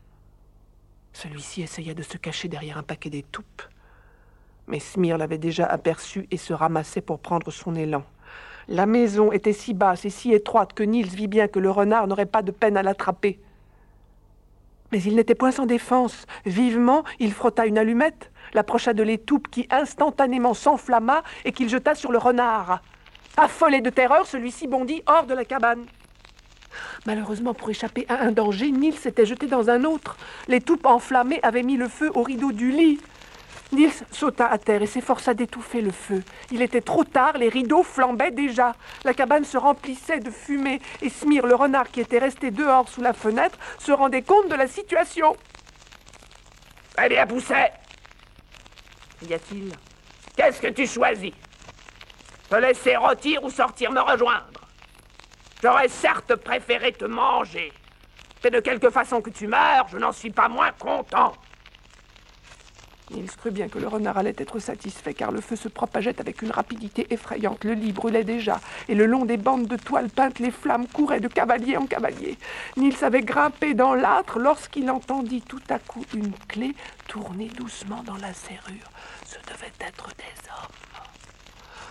Celui-ci 1.13 1.61
essaya 1.61 1.93
de 1.93 2.01
se 2.01 2.17
cacher 2.17 2.47
derrière 2.47 2.77
un 2.77 2.83
paquet 2.83 3.09
d'étoupes. 3.09 3.63
Mais 4.67 4.79
Smir 4.79 5.17
l'avait 5.17 5.37
déjà 5.37 5.65
aperçu 5.65 6.27
et 6.31 6.37
se 6.37 6.53
ramassait 6.53 7.01
pour 7.01 7.19
prendre 7.19 7.51
son 7.51 7.75
élan. 7.75 8.03
La 8.71 8.85
maison 8.85 9.31
était 9.31 9.51
si 9.51 9.73
basse 9.73 10.05
et 10.05 10.11
si 10.11 10.31
étroite 10.31 10.73
que 10.73 10.83
Niels 10.83 11.07
vit 11.07 11.27
bien 11.27 11.47
que 11.47 11.57
le 11.57 11.71
renard 11.71 12.05
n'aurait 12.05 12.27
pas 12.27 12.43
de 12.43 12.51
peine 12.51 12.77
à 12.77 12.83
l'attraper. 12.83 13.39
Mais 14.91 15.01
il 15.01 15.15
n'était 15.15 15.33
point 15.33 15.51
sans 15.51 15.65
défense. 15.65 16.27
Vivement, 16.45 17.03
il 17.17 17.33
frotta 17.33 17.65
une 17.65 17.79
allumette, 17.79 18.29
l'approcha 18.53 18.93
de 18.93 19.01
l'étoupe 19.01 19.47
qui 19.49 19.67
instantanément 19.71 20.53
s'enflamma 20.53 21.23
et 21.45 21.51
qu'il 21.51 21.67
jeta 21.67 21.95
sur 21.95 22.11
le 22.11 22.19
renard. 22.19 22.83
Affolé 23.37 23.81
de 23.81 23.89
terreur, 23.89 24.27
celui-ci 24.27 24.67
bondit 24.67 25.01
hors 25.07 25.25
de 25.25 25.33
la 25.33 25.45
cabane. 25.45 25.85
Malheureusement, 27.07 27.55
pour 27.55 27.71
échapper 27.71 28.05
à 28.07 28.21
un 28.21 28.31
danger, 28.31 28.69
Nils 28.69 28.97
s'était 28.97 29.25
jeté 29.25 29.47
dans 29.47 29.71
un 29.71 29.83
autre. 29.83 30.15
Les 30.47 30.61
toupes 30.61 30.85
enflammées 30.85 31.39
avaient 31.41 31.63
mis 31.63 31.75
le 31.75 31.87
feu 31.87 32.11
au 32.13 32.21
rideau 32.21 32.51
du 32.51 32.69
lit. 32.69 32.99
Nils 33.71 33.91
sauta 34.11 34.47
à 34.47 34.57
terre 34.57 34.81
et 34.81 34.87
s'efforça 34.87 35.33
d'étouffer 35.33 35.81
le 35.81 35.91
feu. 35.91 36.23
Il 36.51 36.61
était 36.61 36.81
trop 36.81 37.03
tard, 37.03 37.37
les 37.37 37.49
rideaux 37.49 37.83
flambaient 37.83 38.31
déjà. 38.31 38.75
La 39.03 39.13
cabane 39.13 39.45
se 39.45 39.57
remplissait 39.57 40.19
de 40.19 40.31
fumée 40.31 40.81
et 41.01 41.09
Smir, 41.09 41.45
le 41.45 41.53
renard 41.53 41.91
qui 41.91 42.01
était 42.01 42.17
resté 42.17 42.49
dehors 42.49 42.89
sous 42.89 43.01
la 43.01 43.13
fenêtre, 43.13 43.57
se 43.77 43.91
rendait 43.91 44.23
compte 44.23 44.49
de 44.49 44.55
la 44.55 44.67
situation. 44.67 45.35
Eh 47.03 47.09
bien, 47.09 47.27
Pousset 47.27 47.71
Y 49.21 49.33
a-t-il 49.33 49.71
Qu'est-ce 50.35 50.61
que 50.61 50.67
tu 50.67 50.87
choisis? 50.87 51.33
Te 52.49 52.55
laisser 52.55 52.95
rôtir 52.95 53.43
ou 53.43 53.51
sortir 53.51 53.91
me 53.91 54.01
rejoindre? 54.01 54.67
J'aurais 55.61 55.89
certes 55.89 56.35
préféré 56.35 56.93
te 56.93 57.05
manger, 57.05 57.71
Mais 58.43 58.49
de 58.49 58.61
quelque 58.61 58.89
façon 58.89 59.21
que 59.21 59.29
tu 59.29 59.45
meurs, 59.45 59.87
je 59.89 59.97
n'en 59.97 60.13
suis 60.13 60.31
pas 60.31 60.47
moins 60.47 60.71
content. 60.71 61.33
Il 63.11 63.25
crut 63.25 63.53
bien 63.53 63.67
que 63.67 63.79
le 63.79 63.87
renard 63.87 64.17
allait 64.17 64.35
être 64.37 64.59
satisfait 64.59 65.13
car 65.13 65.31
le 65.31 65.41
feu 65.41 65.55
se 65.55 65.67
propageait 65.67 66.19
avec 66.19 66.41
une 66.41 66.51
rapidité 66.51 67.07
effrayante. 67.09 67.63
Le 67.63 67.73
lit 67.73 67.91
brûlait 67.91 68.23
déjà 68.23 68.59
et 68.87 68.95
le 68.95 69.05
long 69.05 69.25
des 69.25 69.37
bandes 69.37 69.67
de 69.67 69.75
toile 69.75 70.09
peintes, 70.09 70.39
les 70.39 70.51
flammes 70.51 70.87
couraient 70.87 71.19
de 71.19 71.27
cavalier 71.27 71.77
en 71.77 71.85
cavalier. 71.85 72.37
Nils 72.77 73.03
avait 73.03 73.21
grimpé 73.21 73.73
dans 73.73 73.95
l'âtre 73.95 74.39
lorsqu'il 74.39 74.89
entendit 74.91 75.41
tout 75.41 75.61
à 75.69 75.79
coup 75.79 76.05
une 76.13 76.31
clé 76.47 76.75
tourner 77.07 77.47
doucement 77.47 78.03
dans 78.03 78.17
la 78.17 78.33
serrure. 78.33 78.91
Ce 79.25 79.37
devait 79.51 79.73
être 79.79 80.09
des 80.17 80.49
hommes. 80.49 80.69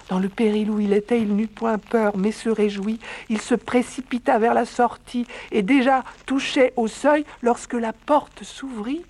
Dans 0.08 0.18
le 0.18 0.28
péril 0.28 0.70
où 0.70 0.80
il 0.80 0.94
était, 0.94 1.20
il 1.20 1.34
n'eut 1.36 1.48
point 1.48 1.76
peur, 1.76 2.16
mais 2.16 2.32
se 2.32 2.48
réjouit. 2.48 2.98
Il 3.28 3.40
se 3.40 3.54
précipita 3.54 4.38
vers 4.38 4.54
la 4.54 4.64
sortie 4.64 5.26
et 5.50 5.62
déjà 5.62 6.02
touchait 6.24 6.72
au 6.76 6.86
seuil 6.86 7.26
lorsque 7.42 7.74
la 7.74 7.92
porte 7.92 8.42
s'ouvrit 8.42 9.04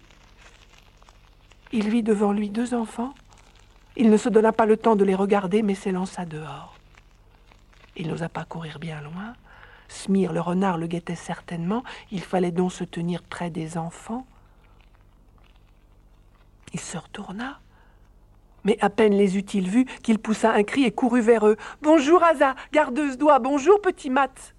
il 1.73 1.89
vit 1.89 2.03
devant 2.03 2.33
lui 2.33 2.51
deux 2.51 2.75
enfants. 2.75 3.15
Il 3.97 4.11
ne 4.11 4.17
se 4.17 4.29
donna 4.29 4.53
pas 4.53 4.67
le 4.67 4.77
temps 4.77 4.97
de 4.97 5.05
les 5.05 5.15
regarder, 5.15 5.63
mais 5.63 5.75
s'élança 5.75 6.25
dehors. 6.25 6.77
Il 7.97 8.09
n'osa 8.09 8.29
pas 8.29 8.45
courir 8.45 8.79
bien 8.79 9.01
loin. 9.01 9.35
Smir, 9.89 10.33
le 10.33 10.41
renard, 10.41 10.79
le 10.79 10.87
guettait 10.87 11.17
certainement. 11.17 11.83
Il 12.13 12.23
fallait 12.23 12.53
donc 12.53 12.73
se 12.73 12.85
tenir 12.85 13.23
près 13.23 13.51
des 13.51 13.77
enfants. 13.77 14.27
Il 16.73 16.81
se 16.81 16.97
retourna. 16.97 17.61
Mais 18.65 18.79
à 18.81 18.91
peine 18.91 19.15
les 19.15 19.37
eut-il 19.37 19.69
vus 19.69 19.87
qu'il 20.03 20.19
poussa 20.19 20.53
un 20.53 20.63
cri 20.63 20.85
et 20.85 20.93
courut 20.93 21.23
vers 21.23 21.47
eux. 21.47 21.57
Bonjour, 21.83 22.23
Asa, 22.23 22.55
gardeuse 22.73 23.17
d'oie, 23.19 23.39
bonjour, 23.39 23.81
petit 23.81 24.11
Mat. 24.11 24.55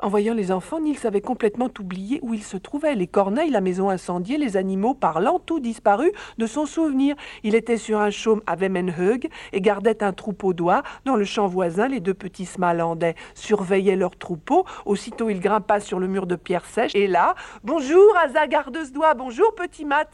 En 0.00 0.08
voyant 0.08 0.34
les 0.34 0.50
enfants, 0.50 0.80
Nils 0.80 1.06
avait 1.06 1.20
complètement 1.20 1.70
oublié 1.78 2.18
où 2.22 2.34
il 2.34 2.42
se 2.42 2.56
trouvait. 2.56 2.96
Les 2.96 3.06
corneilles, 3.06 3.50
la 3.50 3.60
maison 3.60 3.90
incendiée, 3.90 4.38
les 4.38 4.56
animaux 4.56 4.92
parlant, 4.92 5.38
tout 5.38 5.60
disparu 5.60 6.10
de 6.36 6.46
son 6.46 6.66
souvenir. 6.66 7.14
Il 7.44 7.54
était 7.54 7.76
sur 7.78 8.00
un 8.00 8.10
chaume 8.10 8.42
à 8.46 8.56
Wemmenhög 8.56 9.30
et 9.52 9.60
gardait 9.60 10.02
un 10.02 10.12
troupeau 10.12 10.52
d'oies. 10.52 10.82
Dans 11.04 11.14
le 11.14 11.24
champ 11.24 11.46
voisin, 11.46 11.86
les 11.88 12.00
deux 12.00 12.12
petits 12.12 12.44
smalandais 12.44 13.14
surveillaient 13.34 13.96
leur 13.96 14.16
troupeau. 14.18 14.66
Aussitôt, 14.84 15.30
il 15.30 15.40
grimpa 15.40 15.78
sur 15.78 16.00
le 16.00 16.08
mur 16.08 16.26
de 16.26 16.36
pierre 16.36 16.66
sèche. 16.66 16.94
Et 16.94 17.06
là, 17.06 17.36
bonjour, 17.62 18.16
Asa 18.16 18.46
gardeuse 18.48 18.92
d'oies, 18.92 19.14
bonjour, 19.14 19.54
petit 19.54 19.84
Mat. 19.84 20.10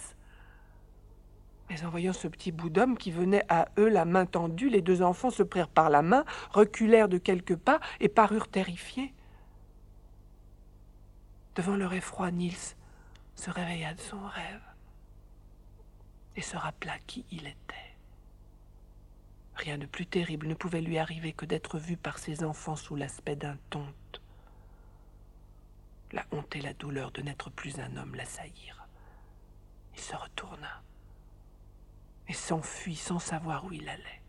Mais 1.71 1.83
en 1.85 1.89
voyant 1.89 2.13
ce 2.13 2.29
petit 2.29 2.53
bout 2.53 2.69
d'homme 2.69 2.99
qui 2.99 3.11
venait 3.11 3.45
à 3.49 3.69
eux 3.79 3.89
la 3.89 4.05
main 4.05 4.27
tendue, 4.27 4.69
les 4.69 4.83
deux 4.83 5.03
enfants 5.03 5.31
se 5.31 5.43
prirent 5.43 5.69
par 5.69 5.89
la 5.89 6.03
main, 6.03 6.25
reculèrent 6.53 7.09
de 7.09 7.19
quelques 7.19 7.57
pas 7.57 7.81
et 8.01 8.09
parurent 8.09 8.49
terrifiés. 8.49 9.15
Devant 11.61 11.77
leur 11.77 11.93
effroi, 11.93 12.31
Nils 12.31 12.75
se 13.35 13.51
réveilla 13.51 13.93
de 13.93 14.01
son 14.01 14.27
rêve 14.27 14.63
et 16.35 16.41
se 16.41 16.57
rappela 16.57 16.99
qui 17.01 17.27
il 17.31 17.47
était. 17.47 17.99
Rien 19.57 19.77
de 19.77 19.85
plus 19.85 20.07
terrible 20.07 20.47
ne 20.47 20.55
pouvait 20.55 20.81
lui 20.81 20.97
arriver 20.97 21.35
que 21.35 21.45
d'être 21.45 21.79
vu 21.79 21.99
par 21.99 22.19
ses 22.19 22.45
enfants 22.45 22.77
sous 22.77 22.97
l'aspect 22.97 23.37
d'un 23.37 23.59
tonte. 23.69 24.23
La 26.13 26.25
honte 26.33 26.57
et 26.57 26.63
la 26.63 26.73
douleur 26.73 27.11
de 27.11 27.21
n'être 27.21 27.51
plus 27.51 27.79
un 27.79 27.95
homme 27.99 28.15
l'assaillirent. 28.15 28.89
Il 29.93 30.01
se 30.01 30.17
retourna 30.17 30.83
et 32.27 32.33
s'enfuit 32.33 32.97
sans 32.97 33.19
savoir 33.19 33.67
où 33.67 33.73
il 33.73 33.87
allait. 33.87 34.23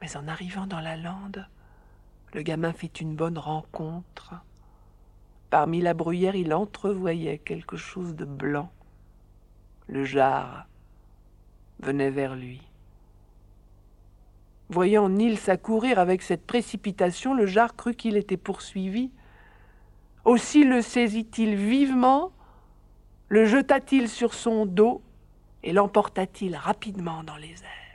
Mais 0.00 0.16
en 0.16 0.26
arrivant 0.26 0.66
dans 0.66 0.80
la 0.80 0.96
lande, 0.96 1.46
le 2.34 2.42
gamin 2.42 2.72
fit 2.72 2.88
une 2.88 3.14
bonne 3.14 3.38
rencontre 3.38 4.34
Parmi 5.50 5.80
la 5.80 5.94
bruyère, 5.94 6.36
il 6.36 6.54
entrevoyait 6.54 7.38
quelque 7.38 7.76
chose 7.76 8.14
de 8.14 8.24
blanc. 8.24 8.70
Le 9.88 10.04
jar 10.04 10.68
venait 11.80 12.10
vers 12.10 12.36
lui. 12.36 12.62
Voyant 14.68 15.08
Nils 15.08 15.50
accourir 15.50 15.98
avec 15.98 16.22
cette 16.22 16.46
précipitation, 16.46 17.34
le 17.34 17.46
jar 17.46 17.74
crut 17.74 17.96
qu'il 17.96 18.16
était 18.16 18.36
poursuivi. 18.36 19.10
Aussi 20.24 20.62
le 20.62 20.80
saisit-il 20.80 21.56
vivement, 21.56 22.30
le 23.28 23.44
jeta-t-il 23.44 24.08
sur 24.08 24.34
son 24.34 24.66
dos 24.66 25.02
et 25.64 25.72
l'emporta-t-il 25.72 26.54
rapidement 26.54 27.24
dans 27.24 27.36
les 27.36 27.50
airs. 27.50 27.89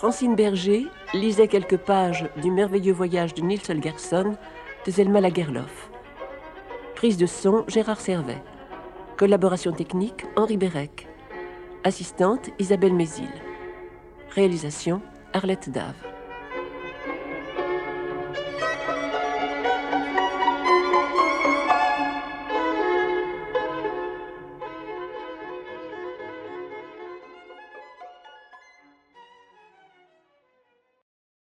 Francine 0.00 0.34
Berger 0.34 0.86
lisait 1.12 1.46
quelques 1.46 1.76
pages 1.76 2.26
du 2.40 2.50
merveilleux 2.50 2.94
voyage 2.94 3.34
de 3.34 3.42
Nils 3.42 3.60
Holgersson 3.68 4.34
de 4.86 4.90
Zelma 4.90 5.20
Lagerlof. 5.20 5.90
Prise 6.94 7.18
de 7.18 7.26
son 7.26 7.64
Gérard 7.68 8.00
Servet. 8.00 8.42
Collaboration 9.18 9.72
technique 9.72 10.24
Henri 10.36 10.56
Bérec. 10.56 11.06
Assistante 11.84 12.48
Isabelle 12.58 12.94
Mézil. 12.94 13.28
Réalisation 14.30 15.02
Arlette 15.34 15.68
Dave. 15.68 16.09